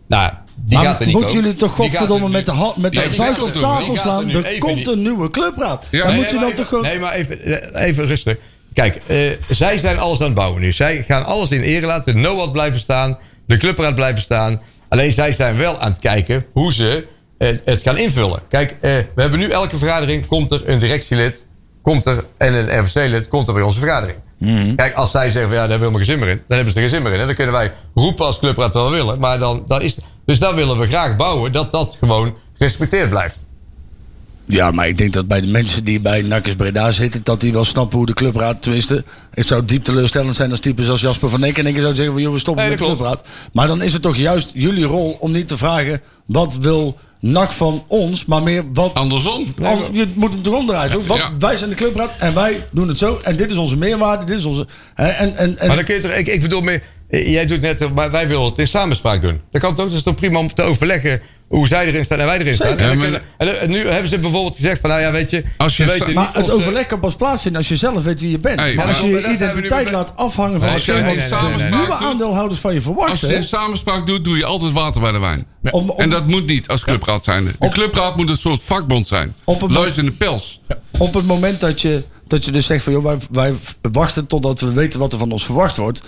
[0.09, 2.92] Nou, die Maar gaat er niet moeten jullie toch er godverdomme met de, hand, met
[2.92, 4.30] de vuist op tafel er slaan?
[4.30, 4.86] Er komt niet.
[4.86, 5.84] een nieuwe clubraad.
[5.90, 6.84] Ja, dan nee, moet je maar dan even, toch gewoon...
[6.84, 8.36] Nee, maar even, even rustig.
[8.72, 10.72] Kijk, eh, zij zijn alles aan het bouwen nu.
[10.72, 12.14] Zij gaan alles in ere laten.
[12.14, 13.18] De NOAD blijven staan.
[13.46, 14.61] De clubraad blijven staan.
[14.88, 17.07] Alleen zij zijn wel aan het kijken hoe ze
[17.38, 18.40] eh, het gaan invullen.
[18.48, 20.26] Kijk, eh, we hebben nu elke vergadering...
[20.26, 21.46] komt er een directielid
[21.86, 24.18] komt er, en een RVC-lid komt er bij onze vergadering.
[24.76, 26.43] Kijk, als zij zeggen, van, ja, daar hebben we geen zin meer in.
[26.49, 27.20] Dan hebben ze er geen zin meer in.
[27.20, 29.18] En dan kunnen wij roepen als clubraad wel willen.
[29.18, 33.45] Maar dan, dan is, dus daar willen we graag bouwen dat dat gewoon gerespecteerd blijft.
[34.49, 37.53] Ja, maar ik denk dat bij de mensen die bij Nakkers Breda zitten, dat die
[37.53, 41.30] wel snappen hoe de clubraad, tenminste, het zou diep teleurstellend zijn als types als Jasper
[41.30, 43.22] van Eek en ik zou zeggen van, joh, we stoppen Nee, met de clubraad.
[43.53, 47.52] Maar dan is het toch juist jullie rol om niet te vragen, wat wil NAC
[47.52, 48.94] van ons, maar meer wat...
[48.94, 49.54] Andersom.
[49.62, 51.06] Al- je moet hem toch toch?
[51.06, 51.30] Wat, Ja.
[51.38, 53.20] Wij zijn de clubraad en wij doen het zo.
[53.22, 54.24] En dit is onze meerwaarde.
[54.24, 54.66] Dit is onze.
[54.94, 57.60] Hè, en, en, en, Maar dan kun je toch, ik, ik bedoel meer, jij doet
[57.60, 59.40] net, maar wij willen het in samenspraak doen.
[59.50, 62.18] Dat kan het ook, dat is toch prima om te overleggen hoe zij erin staan
[62.18, 62.74] en wij erin Zeker.
[62.78, 62.90] staan.
[62.90, 65.88] En, kunnen- nu hebben ze bijvoorbeeld gezegd van, nou ja, weet je, Als je we
[65.90, 68.38] sta- weten maar niet het overleg kan pas plaatsvinden als je zelf weet wie je
[68.38, 68.61] bent.
[68.61, 72.61] Hey, maar als je je zijn identiteit laat afhangen van nee, de nee, nieuwe aandeelhouders
[72.61, 73.28] van je Als verwachten.
[73.28, 75.47] je een samenspraak doet, doe je altijd water bij de wijn.
[75.70, 77.51] Om- om- en dat moet niet als clubraad zijnde.
[77.51, 79.34] De Op- clubraad moet een soort vakbond zijn.
[79.44, 80.61] Een- Luister in de pels.
[80.99, 83.55] Op het moment dat je, dat je dus zegt van joh, wij, wij
[83.92, 86.03] wachten totdat we weten wat er van ons verwacht wordt.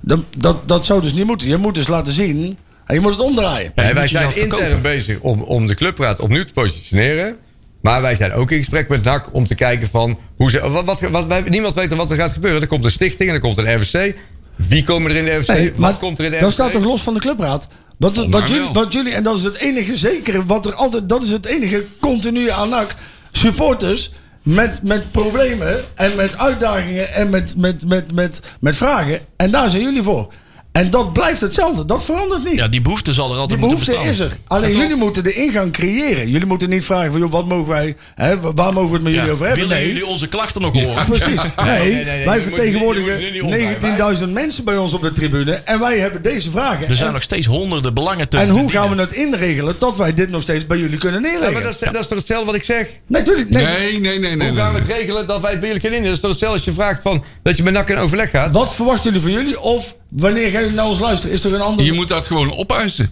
[0.00, 1.48] Dat, dat, dat zou dus niet moeten.
[1.48, 2.58] Je moet dus laten zien.
[2.90, 3.72] En je moet het omdraaien.
[3.74, 4.82] Wij zijn intern verkopen.
[4.82, 7.36] bezig om, om de clubraad opnieuw te positioneren.
[7.82, 10.18] Maar wij zijn ook in gesprek met NAC om te kijken van...
[10.36, 12.60] Hoe ze, wat, wat, wat, wij- niemand weet wat er gaat gebeuren.
[12.60, 14.14] Er komt een stichting en er komt een RVC.
[14.56, 15.48] Wie komen er in de RVC?
[15.48, 16.44] Nee, wat komt er in de RVC?
[16.44, 17.68] Dat staat toch los van de clubraad?
[17.98, 18.82] Wat, Volgens wat, mij jullie, wel.
[18.84, 21.84] wat jullie, en dat is het enige zekere, wat er altijd, dat is het enige
[22.00, 22.94] continue aan NAC.
[23.32, 24.10] Supporters
[24.42, 29.20] met, met problemen en met uitdagingen en met, met, met, met, met vragen.
[29.36, 30.32] En daar zijn jullie voor.
[30.72, 31.84] En dat blijft hetzelfde.
[31.84, 32.54] Dat verandert niet.
[32.54, 34.26] Ja, die behoefte zal er Die altijd moeten behoefte bestaan.
[34.28, 34.38] is er.
[34.46, 36.28] Alleen jullie moeten de ingang creëren.
[36.30, 39.12] Jullie moeten niet vragen van, joh, wat mogen wij, hè, waar mogen we het met
[39.12, 39.62] jullie Ja, over hebben?
[39.64, 39.86] willen Nee.
[39.88, 41.04] jullie onze klachten nog horen?
[41.06, 41.42] Precies.
[41.64, 44.18] Nee, nee, nee, nee, wij vertegenwoordigen je moet nu niet omdraaien.
[44.28, 45.52] 19.000 mensen bij ons op de tribune.
[45.52, 46.88] En wij hebben deze vragen.
[46.88, 48.70] Er zijn En- nog steeds honderden belangen te en hoe dienen.
[48.72, 51.52] gaan we het inregelen dat wij dit nog steeds bij jullie kunnen Ja, neerleggen?
[51.52, 52.88] maar dat, is, dat is toch hetzelfde wat ik zeg?
[53.06, 53.50] Nee, tuurlijk.
[53.50, 53.64] Nee.
[53.64, 54.48] Nee, nee, nee, nee.
[54.48, 56.04] Hoe gaan we het regelen dat wij het bij jullie kunnen in?
[56.04, 58.54] Dat is toch hetzelfde als je vraagt van, dat je met NAC in overleg gaat?
[58.54, 59.60] Wat verwachten jullie van jullie?
[59.60, 61.34] Of wanneer gaan jullie naar ons luisteren?
[61.34, 61.84] Is er een ander...
[61.84, 63.10] Je moet dat gewoon opeisen.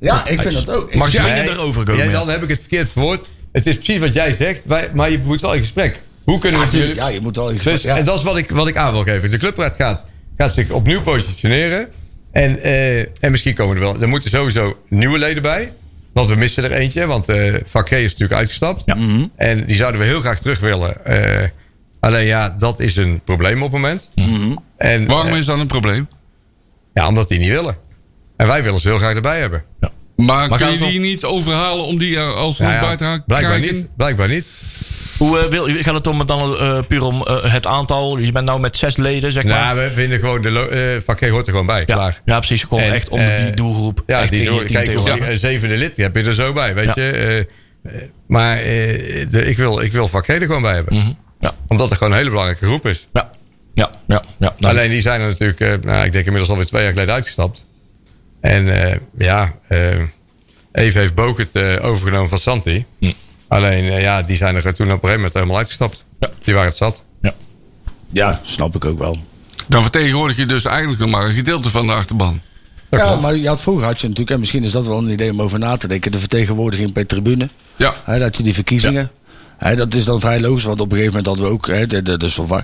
[0.00, 0.90] Ja, ik vind dat ook.
[0.90, 2.04] Ik- Mag Nee, overkomen.
[2.04, 2.18] ja, ja.
[2.18, 3.26] dan heb ik het verkeerd verwoord.
[3.52, 6.02] Het is precies wat jij zegt, wij, maar je moet wel in gesprek.
[6.24, 6.94] Hoe kunnen we Ja, het tuurlijk.
[6.98, 7.10] jullie...
[7.10, 7.74] Ja, je moet wel in gesprek.
[7.74, 7.96] Dus, ja.
[7.96, 9.30] En dat is wat ik, wat ik aan wil geven.
[9.30, 10.04] De clubraad gaat,
[10.36, 11.88] gaat zich opnieuw positioneren.
[12.32, 14.00] En, eh, en misschien komen er wel...
[14.00, 15.72] Er moeten sowieso nieuwe leden bij.
[16.12, 17.06] Want we missen er eentje.
[17.06, 18.84] Want eh vak G is natuurlijk uitgestapt.
[19.36, 21.04] En die zouden we heel graag terug willen.
[21.04, 21.48] Eh,
[22.00, 24.10] alleen ja, dat is een probleem op het moment.
[24.76, 26.08] En, Waarom is dat een probleem?
[26.96, 27.76] Ja, omdat die niet willen.
[28.36, 29.64] En wij willen ze heel graag erbij hebben.
[30.16, 32.96] Maar, kun gaat je om- die niet overhalen om die er alsnog Nou ja, bij
[32.96, 33.76] te gaan blijkbaar krijgen?
[33.76, 33.96] niet.
[33.96, 34.46] Blijkbaar niet.
[35.18, 38.18] Hoe eh, wil, gaat het om dan eh, puur om eh, het aantal?
[38.18, 39.74] Je bent nou met zes leden, zeg maar.
[39.74, 40.42] Nou, we vinden gewoon...
[40.42, 41.78] De eh G hoort er gewoon bij.
[41.86, 42.20] ja, Klaar.
[42.24, 42.62] ja, precies.
[42.62, 44.02] Gewoon En, echt om eh, die doelgroep.
[44.06, 46.74] Ja, echt die team kijk, die, eh, zevende lid die heb je er zo bij,
[46.74, 47.02] weet Ja.
[47.02, 47.10] je.
[47.10, 47.46] Eh, eh,
[48.26, 48.64] maar eh,
[49.30, 50.94] de, ik, wil, ik wil er gewoon bij hebben.
[50.96, 51.10] Mhm.
[51.40, 51.54] Ja.
[51.66, 53.06] Omdat het gewoon een hele belangrijke groep is.
[53.12, 53.30] Ja,
[53.76, 54.22] ja, ja.
[54.38, 54.54] ja.
[54.58, 57.14] Nou, Alleen die zijn er natuurlijk, eh, nou, ik denk inmiddels alweer twee jaar geleden
[57.14, 57.64] uitgestapt.
[58.40, 60.00] En eh, ja, eh
[60.72, 62.84] Eve heeft Bogert eh, overgenomen van Santi.
[62.98, 63.12] Hm.
[63.48, 66.04] Alleen ja, die zijn er toen op een gegeven moment helemaal uitgestapt.
[66.20, 66.28] Ja.
[66.44, 67.02] Die waren het zat.
[68.12, 69.18] Ja, snap ik ook wel.
[69.66, 72.40] Dan vertegenwoordig je dus eigenlijk nog maar een gedeelte van de achterban.
[72.88, 73.22] Dat ja, klopt.
[73.22, 75.42] maar je had, vroeger had je natuurlijk, en misschien is dat wel een idee om
[75.42, 77.48] over na te denken, de vertegenwoordiging per tribune.
[77.76, 77.94] Ja.
[78.04, 79.10] Hè, dat je die verkiezingen.
[79.56, 81.66] Hè, dat is dan vrij logisch, want op een gegeven moment hadden we ook.
[81.66, 82.58] Hè, de, de, de, eh,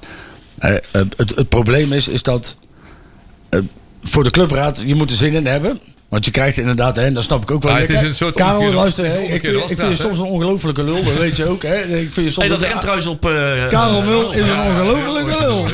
[0.59, 2.57] het, het probleem is, is dat
[3.49, 3.61] eh,
[4.03, 5.81] voor de clubraad, je moet er zin in hebben.
[6.13, 7.73] Want je krijgt inderdaad, hè, en dat snap ik ook wel.
[7.73, 8.07] Maar het lekker.
[8.07, 10.83] is een soort Karel, omgekeerde- luister, ik, vind, omgekeerde ik vind je soms een ongelofelijke
[10.85, 11.63] lul, dat weet je ook.
[11.63, 11.77] Hè.
[11.83, 13.27] Ik vind je soms Hey, dat remt trouwens op...
[13.27, 15.65] eh, Karel Mul is een ongelofelijke lul.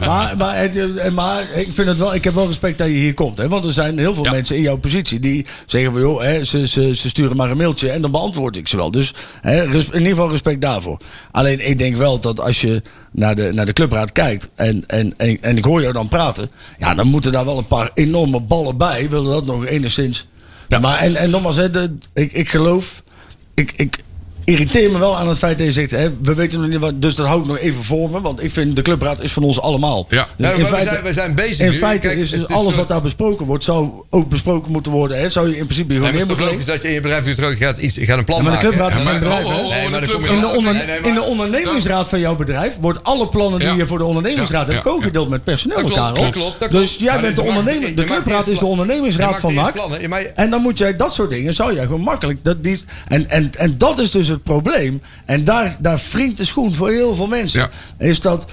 [0.00, 2.92] Maar, maar, het- eh, maar ik vind het wel, ik heb wel respect dat je
[2.94, 3.38] hier komt.
[3.38, 3.48] Hè?
[3.48, 4.30] Want er zijn heel veel Ja.
[4.30, 7.56] mensen in jouw positie die zeggen van joh, hè, ze, ze, ze sturen maar een
[7.56, 8.90] mailtje en dan beantwoord ik ze wel.
[8.90, 10.98] Dus hè, in ieder geval respect daarvoor.
[11.30, 15.14] Alleen ik denk wel dat als je naar de, naar de clubraad kijkt en, en,
[15.16, 18.40] en, en ik hoor jou dan praten, ja, dan moeten daar wel een paar enorme
[18.40, 19.08] ballen bij.
[19.08, 20.26] Willen dat nog enigszins.
[20.80, 23.02] Maar en, en nogmaals, hè, de, ik, ik geloof,
[23.54, 23.98] ik, ik
[24.48, 27.02] irriteer me wel aan het feit dat je zegt, hè, we weten nog niet wat,
[27.02, 28.20] dus dat hou ik nog even voor me.
[28.20, 30.06] Want ik vind de clubraad is van ons allemaal.
[30.10, 30.28] Ja.
[30.36, 31.76] Dus Ja, in maar we feite, zijn- we zijn bezig in nu.
[31.78, 34.72] feite Kijk, is dus het is alles zo- wat daar besproken wordt, zou ook besproken
[34.72, 35.18] moeten worden.
[35.18, 35.28] Hè?
[35.28, 37.00] Zou je in principe gewoon Nee, maar in het is moeten dat je in je
[37.00, 38.78] bedrijf gaat, iets, gaat een plan Ja, maar de maken.
[38.78, 39.44] clubraad is maar- bedrijf.
[39.44, 39.64] oh, oh, hè?
[39.64, 42.36] oh, Nee, maar de In de, onder- Nee, nee, maar- in de ondernemingsraad van jouw
[42.36, 43.74] bedrijf wordt alle plannen die Ja.
[43.74, 45.76] je voor de ondernemingsraad Ja, hebt ook gedeeld met personeel,
[46.58, 47.94] dat Dus jij bent de ondernemer.
[47.96, 49.74] De clubraad is de ondernemingsraad van NAC.
[50.34, 52.44] En dan moet jij dat soort dingen, zou jij gewoon makkelijk.
[52.44, 55.02] Dat die, en, en, en dat is dus het probleem.
[55.26, 57.60] En daar, daar wringt de schoen voor heel veel mensen.
[57.60, 58.06] Ja.
[58.06, 58.46] Is dat.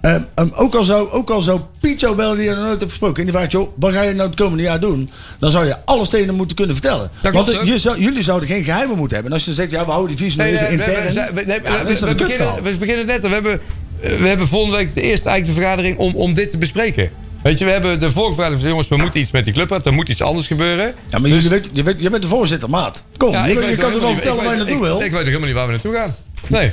[0.00, 1.60] ehm, ehm, ook, al zou, ook al zou
[1.96, 3.16] jou bellen die je nog nooit hebt gesproken.
[3.18, 5.10] En die vraagt, joh, wat ga je nou het komende jaar doen?
[5.38, 7.10] Dan zou je alle stenen moeten kunnen vertellen.
[7.22, 9.32] Dat Want je zou, jullie zouden geen geheimen moeten hebben.
[9.32, 11.06] En als je zegt, ja, we houden die visie Nee, even intern.
[11.14, 11.84] we, we- nee, ja,
[12.14, 13.20] beginnen, we beginnen net.
[13.20, 13.60] We hebben,
[14.00, 17.10] we hebben volgende week de eerste eigenlijk de vergadering om, om dit te bespreken.
[17.42, 19.86] Weet je, we hebben de vergadering gezegd, jongens, we moeten iets met die club.
[19.86, 20.94] Er moet iets anders gebeuren.
[21.08, 23.04] Ja, maar jullie weet, je, weet, je bent de voorzitter, maat.
[23.16, 25.02] Kom, Ja, je, je kan toch wel vertellen waar je naartoe wil?
[25.02, 26.14] Ik weet ook helemaal niet waar we naartoe gaan.
[26.46, 26.72] Nee.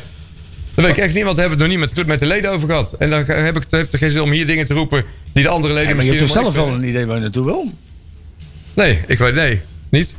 [0.73, 2.19] Dat weet ik echt niet, want we hebben het nog niet met de club, met
[2.19, 2.93] de leden over gehad.
[2.93, 5.03] En dan heb ik, heeft er geen zin om hier dingen te roepen
[5.33, 7.21] die de andere leden Ja, maar je hebt toch zelf wel een idee waar je
[7.21, 7.71] naartoe wil?
[8.73, 10.15] Nee, ik weet, nee, niet.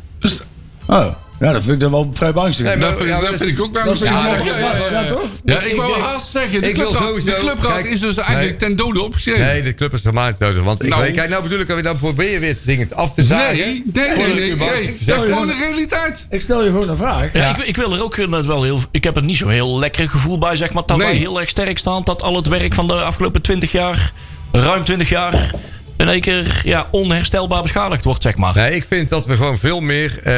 [0.86, 2.74] Oh, ja, dat vind ik dan wel vrij beangstigend.
[2.74, 5.08] Nee, Dat vind, ja, dat vind ik ook ik ja, ja, ja, ja, ja, ja.
[5.08, 5.22] toch?
[5.44, 8.16] Ja, ik wou haast zeggen, de ik wil clubraad, sowieso- de clubraad kijk, is dus
[8.16, 8.68] eigenlijk nee.
[8.68, 9.40] ten dode opgeschreven.
[9.40, 10.62] Nee, de club is helemaal niet nodig.
[10.62, 11.02] Want ik Nou.
[11.02, 13.56] weet, kijk, nou alweer, dan probeer je weer dingen af te zagen.
[13.56, 16.26] nee, nee, nee, Dat is gewoon de realiteit.
[16.30, 17.32] Ik stel je gewoon een vraag.
[17.32, 18.80] Ja, Ik, ik wil er ook net wel heel.
[18.90, 20.82] Ik heb het niet zo heel lekker gevoel bij, zeg maar.
[20.86, 21.06] Dat Nee.
[21.06, 22.02] wij heel erg sterk staan.
[22.04, 24.12] Dat al het werk van de afgelopen 20 jaar,
[24.52, 25.50] ruim 20 jaar,
[25.96, 28.54] in één keer ja, onherstelbaar beschadigd wordt, zeg maar.
[28.54, 30.34] Nee, ik vind dat we gewoon veel meer eh,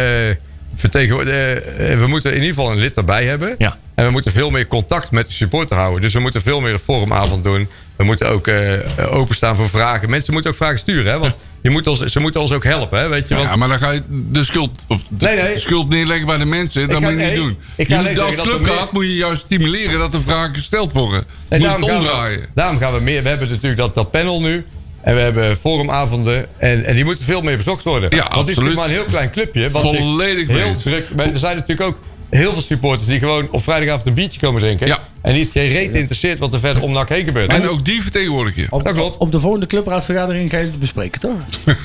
[0.77, 3.55] we moeten in ieder geval een lid erbij hebben.
[3.59, 3.77] Ja.
[3.95, 6.01] En we moeten veel meer contact met de supporter houden.
[6.01, 7.68] Dus we moeten veel meer een forumavond doen.
[7.97, 8.73] We moeten ook eh,
[9.14, 10.11] openstaan voor vragen.
[10.11, 11.12] Mensen moeten ook vragen sturen.
[11.12, 11.18] Hè?
[11.18, 12.99] Want je moet ons, ze moeten ons ook helpen.
[12.99, 13.09] Hè?
[13.09, 13.35] Weet je?
[13.35, 15.59] Want, Ja, maar dan ga je de schuld, of de Nee, nee.
[15.59, 16.89] schuld neerleggen bij de mensen.
[16.89, 17.57] Dat ga- moet je niet doen.
[17.77, 21.25] Je moet als clubraad meer- moet je juist stimuleren dat er vragen gesteld worden.
[21.49, 22.41] Nee, moet het daarom, gaan omdraaien.
[22.41, 23.23] we, daarom gaan we meer.
[23.23, 24.64] We hebben natuurlijk dat, dat panel nu.
[25.03, 26.46] En we hebben forumavonden.
[26.59, 28.11] En, en die moeten veel meer bezocht worden.
[28.16, 28.57] Ja, Want het is absoluut.
[28.57, 29.70] natuurlijk maar een heel klein clubje.
[29.70, 30.82] Volledig mee heel eens.
[30.82, 31.14] druk.
[31.16, 31.98] Maar er zijn natuurlijk ook
[32.30, 34.86] heel veel supporters die gewoon op vrijdagavond een biertje komen drinken.
[34.86, 34.98] Ja.
[35.22, 37.48] En niet geen reet interesseert wat er verder om NAC heen gebeurt.
[37.48, 38.66] En ook die vertegenwoordig je.
[38.70, 39.18] Op, Dat klopt.
[39.18, 41.36] op de volgende clubraadvergadering ga je het bespreken, toch?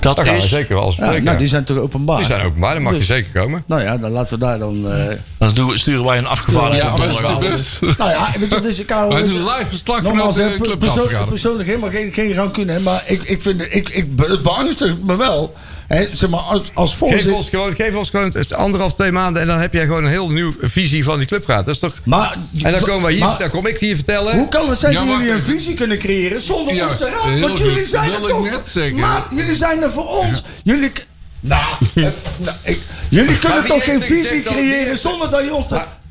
[0.00, 0.48] Dat Daar gaan we is.
[0.48, 1.14] zeker wel Ja, spreken.
[1.24, 1.38] nou, ja.
[1.38, 2.16] die zijn toch openbaar?
[2.16, 3.62] Die zijn openbaar, dan mag je Dus- zeker komen.
[3.66, 4.92] Nou ja, dan laten we daar dan...
[4.92, 5.04] eh
[5.38, 6.90] Dan doen we- sturen wij een afgevaardigde Ja.
[6.90, 7.80] Alsjeblieft.
[7.98, 8.84] nou ja, dat is...
[8.84, 11.28] Karel, Wij doen live verslag vanuit hè, de clubraadvergadering.
[11.28, 15.16] persoonlijk helemaal geen, geen rancune, hè, maar ik, ik vind, ik, ik, het beangstigt me
[15.16, 15.54] wel.
[15.90, 17.32] Hè, zeg maar, als, als Geef voorzitter...
[17.32, 19.42] ons, gewoon, geef ons gewoon het anderhalf, twee maanden.
[19.42, 21.64] En dan heb jij gewoon een heel nieuwe visie van die clubraad.
[21.64, 21.94] Dat is toch...
[22.04, 24.36] Maar, En dan, komen we hier, maar dan kom ik hier vertellen.
[24.38, 27.58] hoe kan het zijn dat jullie een visie kunnen creëren zonder ons te heel Want
[27.58, 27.88] jullie goed.
[27.88, 28.50] zijn er toch...
[28.50, 28.94] net zeggen.
[29.00, 30.42] Maar jullie zijn er voor ons.
[30.64, 30.92] Jullie...
[31.40, 31.64] Nou,
[31.94, 35.66] nou, ik- jullie kunnen toch geen visie creëren zonder dat je ons...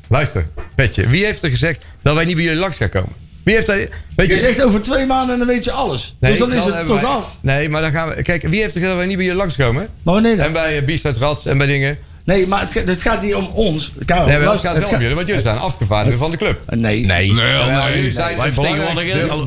[0.08, 1.06] luister, Petje.
[1.06, 3.12] Wie heeft er gezegd dat wij niet bij jullie langs gaan komen?
[3.42, 3.66] Wie heeft.
[4.16, 6.16] Weet Je zegt over twee maanden en dan weet je alles.
[6.20, 7.36] Nee, dus dan is het toch wij- af.
[7.40, 8.22] Nee, maar dan gaan we...
[8.22, 9.88] Kijk, wie heeft er gezegd dat wij niet bij jullie langskomen?
[10.02, 10.46] Maar wanneer dan?
[10.46, 11.98] En bij uh, Bies uit Rats en bij dingen.
[12.24, 13.92] Nee, maar het, ga- het gaat niet om ons.
[14.04, 16.60] Karel, Nee, maar het gaat wel om jullie, want jullie zijn afgevaardigden van de club.
[16.66, 16.78] Nee.
[17.06, 17.06] Nee.
[17.06, 18.10] Nee, nee.
[18.10, 19.46] zijn Wij vertegenwoordigen- doen alleen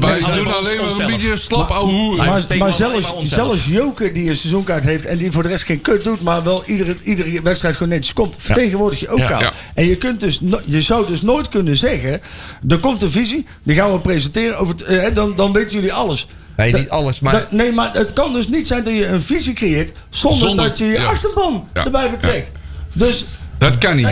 [0.81, 5.17] maar een beetje slap ouwe Maar, maar zelfs, zelfs Joker die een seizoenkaart heeft en
[5.17, 8.35] die voor de rest geen kut doet, maar wel iedere, iedere wedstrijd gewoon netjes komt,
[8.37, 9.29] vertegenwoordig je ook Ja.
[9.31, 9.39] al.
[9.41, 9.51] Ja.
[9.73, 12.21] En je, kunt dus je zou dus nooit kunnen zeggen,
[12.67, 15.93] er komt een visie, die gaan we presenteren, over het, eh, dan, dan weten jullie
[15.93, 16.27] alles.
[16.57, 17.47] Nee, niet alles, maar...
[17.49, 20.77] nee, maar het kan dus niet zijn dat je een visie creëert zonder, Zonder- dat
[20.77, 21.03] je je ja.
[21.05, 21.83] achterban Ja.
[21.85, 22.51] erbij betrekt.
[22.93, 23.25] Dus
[23.57, 24.07] Dat kan niet.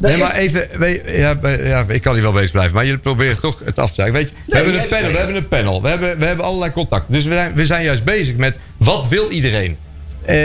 [0.00, 3.40] Nee, maar even, weet- ja, ja, ik kan hier wel bezig blijven, maar jullie proberen
[3.40, 4.14] toch het af te zeggen.
[4.14, 5.12] Weet je, we Nee, hebben een nee, panel, nee.
[5.12, 7.12] we hebben een panel, we hebben, we hebben allerlei contacten.
[7.12, 9.76] Dus we zijn, we zijn juist bezig met wat wil iedereen.
[10.24, 10.36] Eh,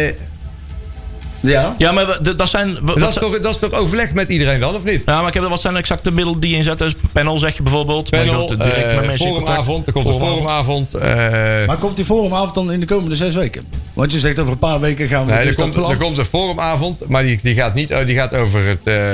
[1.52, 1.74] Ja.
[1.78, 2.78] Ja, maar we- dat zijn...
[2.86, 5.02] Dat is, toch, dat is toch overleg met iedereen dan, of niet?
[5.06, 6.78] Ja, maar ik heb, wat zijn de exacte middelen die je inzet?
[6.78, 8.12] Dus panel zeg je bijvoorbeeld.
[8.12, 9.64] maar je Panel, direct eh, met mensen in contact.
[9.64, 10.94] forumavond, er komt een forumavond.
[10.94, 13.66] eh, Maar komt die forumavond dan in de komende zes weken?
[13.94, 16.26] Want je zegt over een paar weken gaan we nee, er komt, er komt een
[16.26, 19.12] forumavond, maar die, die, gaat, niet, oh, die gaat over het eh,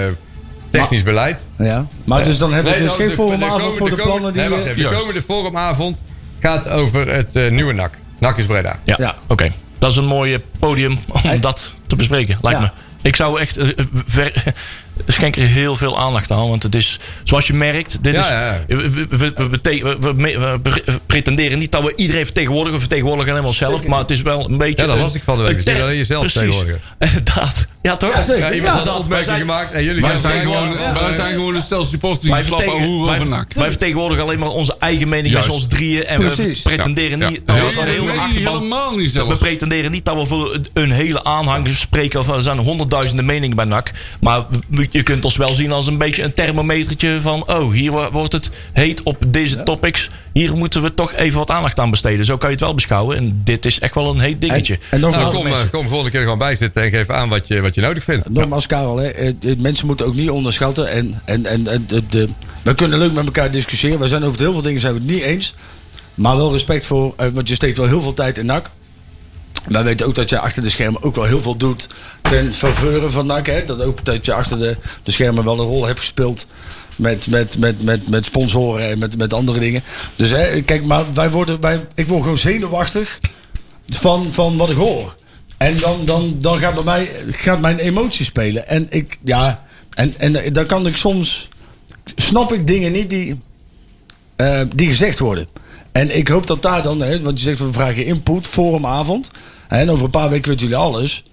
[0.71, 1.45] technisch beleid.
[1.57, 1.88] Ja.
[2.03, 4.01] Maar dus dan hebben we Nee, dus dan geen de- de forumavond komende- voor de
[4.03, 4.41] plannen die...
[4.41, 4.89] Nee, wacht eh, even.
[4.91, 6.01] De komende forumavond
[6.39, 7.97] gaat over het eh, nieuwe NAC.
[8.19, 8.80] NAC is Breda.
[8.84, 9.15] Ja, Ja.
[9.27, 9.51] oké.
[9.80, 12.65] Dat is een mooie podium om dat te bespreken, lijkt Ja.
[12.65, 13.07] me.
[13.09, 13.67] Ik zou echt eh,
[14.05, 14.43] ver,
[15.20, 16.49] schenk er heel veel aandacht aan.
[16.49, 18.63] Want het is, zoals je merkt, dit Ja, is, ja.
[18.67, 22.26] We, we, we, we bete- we- we- we pre- we pretenderen niet dat we iedereen
[22.26, 22.74] vertegenwoordigen.
[22.74, 23.86] We vertegenwoordigen helemaal zelf.
[23.88, 24.82] Maar het is wel een beetje...
[24.82, 25.61] Ja, dat een- las ik van de week.
[25.61, 26.39] ter- jezelf Precies.
[26.39, 26.82] vertegenwoordigen.
[27.07, 27.67] Inderdaad.
[27.82, 28.13] Ja, toch?
[28.13, 28.41] Ja, zeker.
[28.45, 31.15] Ja, iemand Ja, had een opmerking zijn- gemaakt en jullie Wij zijn, gewoon, ja, wij
[31.15, 33.53] zijn gewoon een stel supporters die Wij, slappen hoeren wij, over nak.
[33.53, 36.05] wij vertegenwoordigen alleen maar onze eigen mening met ons drieën.
[36.05, 36.61] En Precies.
[36.63, 37.30] we pretenderen Ja.
[37.30, 37.41] niet...
[37.45, 37.55] Ja.
[37.59, 42.20] dat we helemaal niet We pretenderen niet dat we voor een hele aanhang spreken.
[42.20, 43.91] Of er zijn honderdduizenden meningen bij NAC.
[44.20, 44.45] Maar
[44.91, 47.47] je kunt ons wel zien als een beetje een thermometertje van...
[47.47, 50.10] oh, hier wo- wordt het heet op deze topics.
[50.34, 52.26] Hier moeten we toch even wat aandacht aan besteden.
[52.26, 53.18] Zo kan je het wel beschouwen.
[53.18, 54.74] En dit is echt wel een heet dingetje.
[54.74, 57.30] En, en nogmaals, Nou, kom, eh, kom volgende keer gewoon bij zitten en geef aan
[57.30, 58.30] wat je, wat je nodig vindt.
[58.30, 60.89] nogmaals Karel, hè, eh, eh, mensen moeten ook niet onderschatten.
[60.89, 62.30] En, en, en, en de, de,
[62.64, 63.99] we kunnen leuk met elkaar discussiëren.
[63.99, 65.53] We zijn over heel veel dingen zijn we het niet eens.
[66.16, 68.70] Maar wel respect voor, want je steekt wel heel veel tijd in NAC.
[69.70, 71.88] Wij weten ook dat je achter de schermen ook wel heel veel doet
[72.22, 73.45] ten faveur van NAC.
[73.45, 73.65] Hè?
[73.65, 76.45] Dat ook dat je achter de, de schermen wel een rol hebt gespeeld
[76.95, 79.84] met, met, met, met, met sponsoren en met, met andere dingen.
[80.15, 83.20] Dus hè, kijk, maar wij worden, wij, ik word gewoon zenuwachtig
[83.88, 85.15] van, van wat ik hoor.
[85.57, 88.67] En dan, dan, dan gaat, bij mij, gaat mijn emotie spelen.
[88.67, 89.63] En ik, ja,
[89.93, 91.49] en, en dan kan ik soms,
[92.15, 93.39] snap ik dingen niet die,
[94.36, 95.47] eh, die gezegd worden.
[95.91, 99.32] En ik hoop dat daar dan, hè, want je zegt we vragen input, forumavond.
[99.70, 101.24] En over een paar weken weten jullie alles.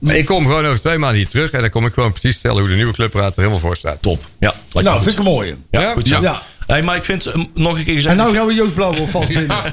[0.00, 2.32] Maar ik kom gewoon over twee maanden hier terug en dan kom ik gewoon precies
[2.32, 4.02] vertellen hoe de nieuwe clubraad er helemaal voor staat.
[4.02, 4.24] Top.
[4.40, 5.02] Ja, nou, goed.
[5.02, 5.56] vind ik een mooie.
[5.70, 5.92] Ja, Ja?
[5.92, 6.20] goed zo.
[6.20, 6.42] Ja.
[6.66, 8.16] Hey, maar ik vind, eh, nog een keer gezegd...
[8.16, 9.46] En nou gaan we Joost Blauwolf vast binnen.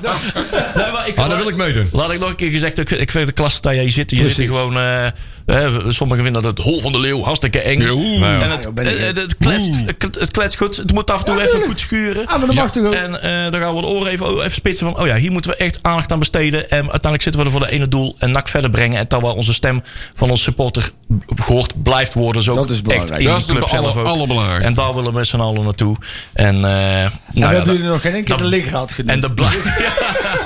[0.75, 1.89] Nee, maar ik, Ah, daar wil ik meedoen.
[1.91, 3.91] Laat ik nog een keer gezegd, ik vind, ik vind de klas dat jij hier
[3.91, 4.11] zit.
[4.11, 4.77] Je zit hier gewoon.
[4.77, 5.07] eh,
[5.45, 7.81] eh, sommigen vinden dat het hol van de leeuw hartstikke eng.
[7.81, 8.41] Ja.
[8.41, 10.75] En het, eh, het, kletst, het, het kletst goed.
[10.75, 12.27] Het moet af en toe even goed schuren.
[12.27, 12.93] Ah, maar dat mag toch ook?
[12.93, 15.01] En eh, dan gaan we de oren even, even spitsen van...
[15.01, 16.69] oh ja, hier moeten we echt aandacht aan besteden.
[16.69, 18.15] En uiteindelijk zitten we er voor de ene doel...
[18.19, 18.99] en NAC verder brengen.
[18.99, 19.83] En dat wel onze stem
[20.15, 20.91] van onze supporter
[21.35, 22.43] gehoord blijft worden.
[22.43, 23.19] Zo Dat is echt belangrijk.
[23.19, 24.05] in Dat is het ook.
[24.05, 24.67] allerbelangrijkste.
[24.67, 25.97] En daar willen we met z'n allen naartoe.
[26.33, 26.71] En, eh, nou
[27.03, 28.95] En ja, we hebben jullie nog geen één keer de genoemd.
[29.05, 29.69] en, dat blijft,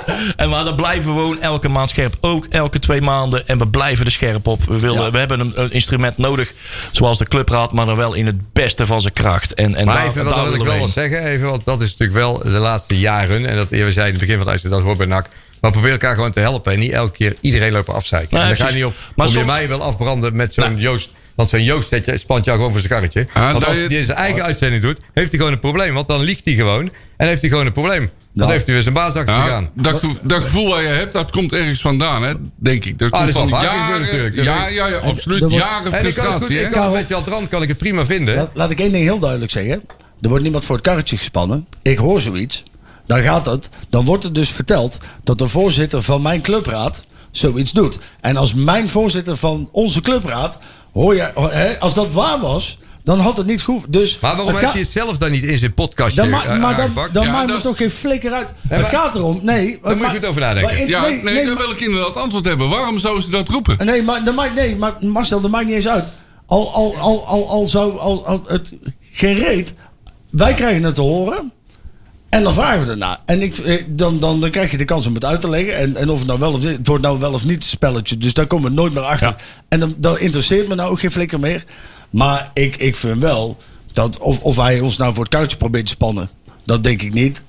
[0.36, 2.16] en maar dat blijven we gewoon elke maand scherp.
[2.22, 3.48] Ook elke twee maanden.
[3.48, 4.64] En we blijven er scherp op.
[4.64, 5.12] We, willen, Ja.
[5.12, 6.54] we hebben een, een instrument nodig.
[6.92, 7.74] Zoals de clubraad.
[7.74, 9.54] Maar dan wel in het beste van zijn kracht.
[9.54, 11.66] En, en Maar daar, even, daar dat wil ik wel we wat zeggen, even, want
[11.66, 13.46] dat is natuurlijk wel de laatste jaren.
[13.46, 15.28] En dat we zeiden in het begin van het uitzending, dat hoort bij NAC.
[15.62, 16.74] Maar probeer elkaar gewoon te helpen.
[16.74, 18.38] En niet elke keer iedereen lopen afzeiken.
[18.42, 20.80] En dan ga je niet op, Maar om je mij wel afbranden met zo'n Nou.
[20.80, 21.12] Joost.
[21.36, 23.28] Want zo'n Joost zet je, spant jou gewoon voor zijn karretje.
[23.34, 25.60] Ah, want dat als je- hij in zijn eigen uitzending doet, heeft hij gewoon een
[25.60, 25.94] probleem.
[25.94, 26.92] Want dan liegt hij gewoon.
[27.18, 28.10] En heeft hij gewoon een probleem.
[28.34, 28.52] Dan Nou.
[28.52, 31.32] heeft hij weer zijn baas achter Ja, dat, ge- dat gevoel wat je hebt, dat
[31.32, 33.00] komt ergens vandaan, hè, denk ik.
[33.00, 34.36] Dat Ah, komt dat is van jaren, natuurlijk.
[34.36, 35.40] Ja, ja, ja, absoluut.
[35.40, 38.36] dat wordt- Jaren frustratie, ik kan het met kan ik het prima vinden.
[38.36, 39.82] Laat, laat ik één ding heel duidelijk zeggen.
[40.22, 41.68] Er wordt niemand voor het karretje gespannen.
[41.82, 42.64] Ik hoor zoiets.
[43.06, 43.70] Dan gaat het.
[43.90, 48.00] Dan wordt er dus verteld dat de voorzitter van mijn clubraad zoiets doet.
[48.22, 50.58] En als mijn voorzitter van onze clubraad.
[50.94, 52.78] Hoor je, hè, als dat waar was,
[53.10, 53.86] dan had het niet goed.
[53.90, 56.44] Dus Maar waarom heeft gaat- hij het zelf dan niet in zijn podcastje dan ma-
[56.44, 58.54] eh, maar dan, dan Ja, maakt het is- toch geen flikker uit.
[58.68, 59.40] het gaat erom.
[59.44, 59.80] Nee.
[59.84, 60.72] Daar moet je goed over nadenken.
[60.74, 62.70] maar in- Ja, nee, nee, dan wil ik inderdaad antwoord hebben.
[62.70, 63.86] Waarom zouden ze dat roepen?
[63.86, 66.14] Nee, maar, maakt, nee, maar Marcel, dat maakt niet eens uit.
[66.46, 68.72] Al, al, al, al, al zou al, al het
[69.12, 69.74] geen reet.
[70.30, 71.52] Wij krijgen het te horen.
[72.30, 73.18] En dan vragen we ernaar.
[73.26, 75.76] En ik, eh, dan, dan, dan krijg je de kans om het uit te leggen.
[75.78, 76.78] En, en of het nou wel of niet.
[76.78, 78.18] Het wordt nou wel of niet een spelletje.
[78.18, 79.28] Dus daar komen we nooit meer achter.
[79.28, 79.36] Ja.
[79.70, 81.66] En dan, dan interesseert me nou ook geen flikker meer.
[82.10, 83.58] Maar ik, ik vind wel.
[83.92, 86.30] Dat of, of hij ons nou voor het kuitje probeert te spannen.
[86.66, 87.42] Dat denk ik niet.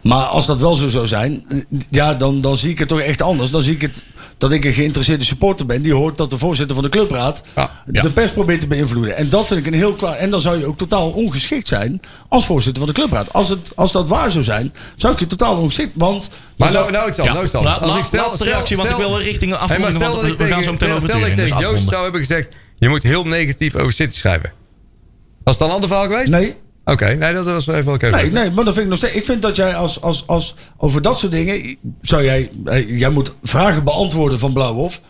[0.00, 1.44] Maar als dat wel zo zou zijn,
[1.90, 3.50] ja, dan, dan zie ik het toch echt anders.
[3.50, 4.02] Dan zie ik het
[4.38, 5.82] dat ik een geïnteresseerde supporter ben.
[5.82, 8.02] Die hoort dat de voorzitter van de clubraad Ja, ja.
[8.02, 9.16] de pers probeert te beïnvloeden.
[9.16, 10.14] En dat vind ik een heel klaar.
[10.16, 13.32] En dan zou je ook totaal ongeschikt zijn als voorzitter van de clubraad.
[13.32, 15.90] Als, het, als dat waar zou zijn, zou ik je totaal ongeschikt.
[15.94, 16.28] Want.
[16.56, 17.32] Maar nou, nou is dan, Ja.
[17.32, 17.62] nou dan.
[17.64, 19.92] La- Als la- ik stel- laatste stel- reactie, want ik wil richting Hey, afronding.
[19.92, 21.36] maar stel want dat ik we gaan tegen- zo meteen over stel dat ik deuren.
[21.36, 21.92] Dus tegen Joost afronden.
[21.92, 22.54] zou hebben gezegd...
[22.82, 24.52] je moet heel negatief over City schrijven.
[25.44, 26.30] Was het dan een ander verhaal geweest?
[26.30, 26.54] nee,
[26.84, 28.10] Oké, nee, dat was even oké.
[28.10, 29.14] Nee, nee, maar dat vind ik nog steeds.
[29.14, 31.76] Ik vind dat jij als, als, als over dat soort dingen.
[32.00, 32.50] Zou jij,
[32.86, 35.00] jij moet vragen beantwoorden van Blauwhof.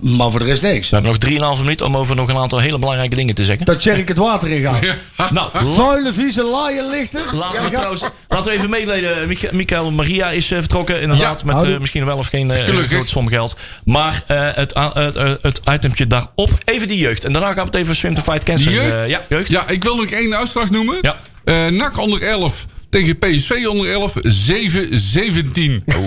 [0.00, 0.90] Maar voor de rest niks.
[0.90, 3.64] We hebben nog 3,5 minuten om over nog een aantal hele belangrijke dingen te zeggen.
[3.66, 5.30] Dat Tjerk het water in gaat.
[5.30, 7.24] Nou, Vuile, vieze, laaien lichten.
[7.32, 9.28] Laten Ja, we trouwens, laten we even meedelen.
[9.28, 11.42] Micha- Michael Maria is eh, vertrokken, inderdaad.
[11.46, 11.54] Ja.
[11.54, 12.90] met eh, misschien wel of geen eh, Gelukkig.
[12.92, 13.56] grote som geld.
[13.84, 17.24] Maar eh, het, het, het itemtje daarop, even die jeugd.
[17.24, 18.72] En daarna gaan we het even swim to fight cancer.
[18.72, 18.94] Jeugd?
[18.94, 19.48] eh, ja, jeugd.
[19.48, 20.98] Ja, ik wil nog één uitslag noemen.
[21.02, 21.16] Ja.
[21.44, 24.12] Eh, NAC onder 11 tegen PSV onder 11.
[24.14, 24.20] 7-17.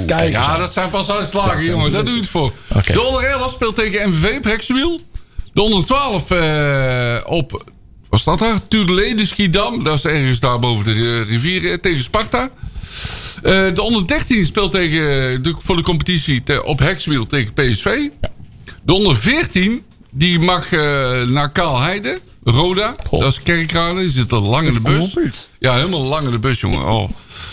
[0.07, 1.91] Kijk eens ja, dat zijn pas uitslagen, jongen.
[1.91, 2.53] Daar doe je het voor.
[2.75, 2.93] Oké.
[2.93, 4.39] De onder 11 speelt tegen MVV
[4.85, 5.01] op.
[5.53, 7.63] De onder 12 eh, op...
[8.09, 8.59] Wat staat daar?
[9.25, 9.83] Schiedam.
[9.83, 12.49] Dat is ergens daar boven de eh, rivier eh, tegen Sparta.
[13.41, 18.09] De onder 13 speelt tegen, de, voor de competitie te- op Hexwiel tegen PSV.
[18.83, 20.79] De onder 14 die mag eh,
[21.23, 22.19] naar Kaalheide.
[22.45, 22.95] Roda.
[23.09, 23.99] Dat is Kerkrade.
[23.99, 25.15] Die zit al lang in de bus.
[25.59, 26.85] Ja, helemaal lang in de bus, jongen.
[26.85, 27.09] Oh.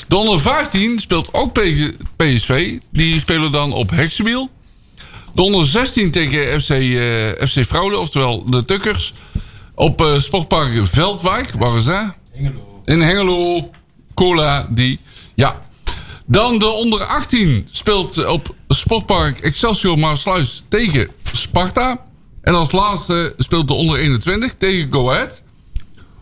[0.09, 2.79] De onder 15 speelt ook tegen PSV.
[2.91, 4.51] Die spelen dan op Hexwiel.
[5.35, 9.15] De onder 16 tegen FC, eh, FC Fraude, oftewel de Tukkers.
[9.75, 11.51] Op eh, Sportpark Veldwijk.
[11.59, 12.15] Waar is dat?
[12.85, 13.71] In Hengelo.
[14.15, 14.99] Cola, die.
[15.35, 15.63] Ja.
[16.27, 22.01] Dan de onder 18 speelt op Sportpark Excelsior Maasluis tegen Sparta.
[22.43, 25.42] En als laatste speelt de onder 21 tegen Go Ahead.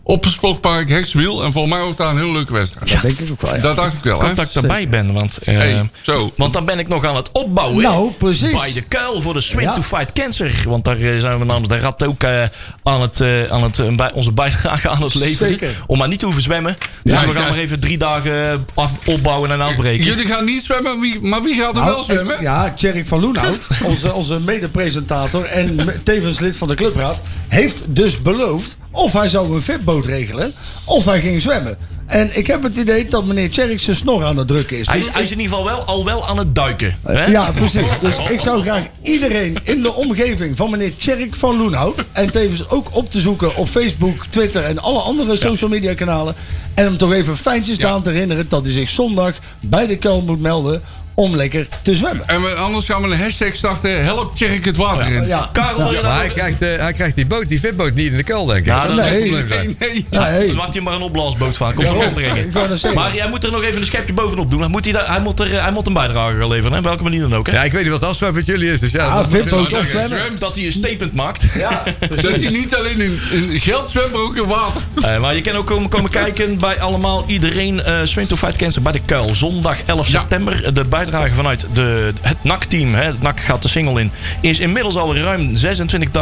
[0.03, 1.43] Op Sportpark Hexwiel.
[1.43, 2.91] En volgens mij wordt daar een heel leuke wedstrijd.
[2.91, 3.61] Dat denk ik ook wel, ja.
[3.61, 4.33] Dat dacht ik wel, hè?
[4.33, 6.31] Dat ik erbij ben, want, eh, Hey, zo.
[6.37, 7.83] want dan ben ik nog aan het opbouwen.
[7.83, 8.51] Nou, precies.
[8.51, 9.73] Bij de kuil voor de Swim Ja.
[9.73, 10.63] to Fight Cancer.
[10.67, 12.43] Want daar eh, zijn we namens de Rad ook eh,
[12.83, 15.51] aan het, eh, aan het, bij onze bijdrage aan het leveren.
[15.51, 15.83] Zeker.
[15.87, 16.77] Om maar niet te hoeven zwemmen.
[17.03, 17.47] Dus Ja, we gaan ja.
[17.47, 20.05] nog even drie dagen af, opbouwen en afbreken.
[20.05, 22.35] Jullie gaan niet zwemmen, wie, maar wie gaat er Nou, wel zwemmen?
[22.35, 27.83] ik- Ja, Tjerk van Loenhout, onze, onze mede-presentator en tevens lid van de clubraad, heeft
[27.87, 29.61] dus beloofd of hij zou een
[29.99, 30.53] regelen
[30.85, 31.77] of hij ging zwemmen.
[32.05, 34.87] En ik heb het idee dat meneer Tjerk zijn snor aan het drukken is.
[34.87, 36.97] Hij, Dus is, hij is in ieder geval wel, al wel aan het duiken.
[37.05, 37.25] Hè?
[37.25, 37.91] Ja, precies.
[38.01, 42.03] Dus ik zou graag iedereen in de omgeving van meneer Tjerk van Loenhout.
[42.11, 46.35] En tevens ook op te zoeken op Facebook, Twitter en alle andere social media kanalen.
[46.73, 47.89] En hem toch even fijntjes Ja.
[47.89, 50.81] aan te herinneren dat hij zich zondag bij de kuil moet melden
[51.13, 52.27] om lekker te zwemmen.
[52.27, 54.03] En we, anders gaan we een hashtag starten.
[54.03, 55.27] Help Tjerk het water in.
[55.27, 58.23] Ja, Karel, Maar hij krijgt, eh, hij krijgt die boot, die fitboot niet in de
[58.23, 58.65] kuil, denk ik.
[58.65, 59.75] Ja, dat is is- een probleem.
[59.79, 60.05] Nee, nee.
[60.11, 60.47] Ja, hey.
[60.47, 61.73] Dan maakt hij maar een opblaasboot van.
[61.73, 62.51] Komt brengen.
[62.93, 64.59] Maar hij moet er nog even een schepje bovenop doen.
[64.59, 66.71] Dan moet hij, daar, hij, moet er, hij moet een bijdrage gaan leveren.
[66.71, 66.77] Hè?
[66.77, 67.47] Op welke manier dan ook.
[67.47, 67.53] Hè?
[67.53, 68.79] Ja, ik weet niet wat de afspraak met jullie is.
[68.79, 70.09] Dus ja, Ah, dat- Nou, dat je zwemmen.
[70.09, 70.39] zwemt.
[70.39, 71.45] Dat hij een statement maakt.
[71.55, 74.81] Ja, Dat hij niet alleen in, in geld zwemt, maar ook in water.
[75.01, 78.55] Eh, maar je kan ook komen, komen kijken bij allemaal iedereen eh Swim to Fight
[78.55, 79.33] Cancer bij de Kuil.
[79.33, 80.19] Zondag 11 Ja.
[80.19, 80.73] september.
[80.73, 84.95] De bijdrage vanuit de, het NAC-team, hè, het NAC gaat de single in, is inmiddels
[84.95, 85.51] al ruim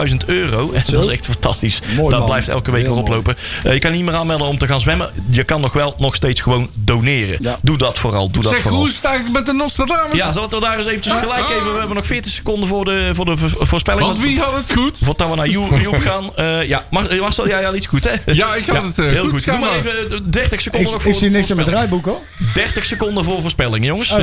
[0.09, 0.71] 26.000 euro.
[0.73, 1.79] En dat is echt fantastisch.
[1.95, 2.27] Mooi, dat man.
[2.27, 3.35] blijft elke week Heel weer oplopen.
[3.63, 5.09] Eh, je kan niet meer aanmelden om te gaan zwemmen.
[5.29, 7.37] Je kan nog wel nog steeds gewoon doneren.
[7.41, 7.57] Ja.
[7.61, 8.29] Doe dat vooral.
[8.31, 8.79] Doe dat Zeg, vooral.
[8.79, 10.17] hoe sta ik met de Nostradamus?
[10.17, 11.71] Ja, zal het er daar eens eventjes gelijk even.
[11.73, 14.05] We hebben nog 40 seconden voor de, voor de vo- voorspelling.
[14.05, 14.97] Want wie had het goed?
[15.03, 16.35] Voordat we naar Joep gaan.
[16.35, 18.33] Eh, ja, Mar- eh, Marcel, jij had iets goed, hè?
[18.33, 19.45] Ja, ik had het, heel goed.
[19.45, 22.01] Doe maar even eh, 30 seconden ik, nog voor ik zie niks in mijn voorspelling.
[22.03, 22.53] draaiboek hoor.
[22.53, 24.11] 30 seconden voor voorspelling, jongens.
[24.11, 24.17] Oh,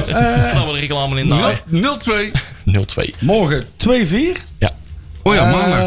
[0.52, 1.58] we de reclame in naaien.
[1.70, 2.32] 0-2.
[2.64, 3.14] 0-2.
[3.20, 4.40] Morgen 2-4.
[4.58, 4.70] Ja,
[5.22, 5.78] Oh ja, maandag.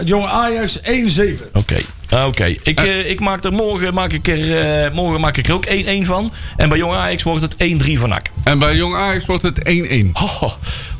[0.00, 1.50] Eh, Jong Ajax 1-7.
[1.52, 1.76] oké.
[2.10, 5.48] Ah, Oké, ik, eh, ik maak er morgen, maak ik er, eh, morgen maak ik
[5.48, 6.32] er ook 1-1 van.
[6.56, 8.26] En bij Jong Ajax wordt het 1-3 van NAC.
[8.44, 10.10] En bij Jong Ajax wordt het 1-1.
[10.22, 10.42] Oh,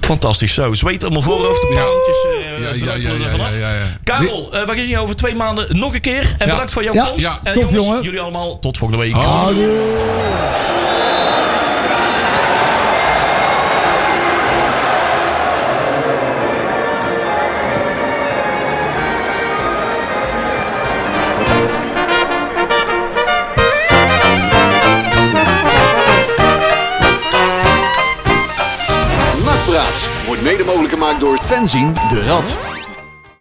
[0.01, 0.73] fantastisch zo.
[0.75, 3.51] Zweet op mijn voorhoofd, de eh Ja, ja, ja, ja, vanaf.
[3.59, 3.97] ja, ja, ja.
[4.05, 6.35] Karel, eh, we zien je over twee maanden nog een keer.
[6.39, 6.53] En Ja.
[6.53, 7.05] bedankt voor jouw Ja.
[7.05, 7.25] komst.
[7.25, 7.39] Ja.
[7.43, 8.03] En Top, jongens, jongen.
[8.03, 9.15] jullie allemaal tot volgende week.
[9.15, 11.04] Houdoe.
[30.65, 32.57] Mogelijk gemaakt door Fenzin de Rad.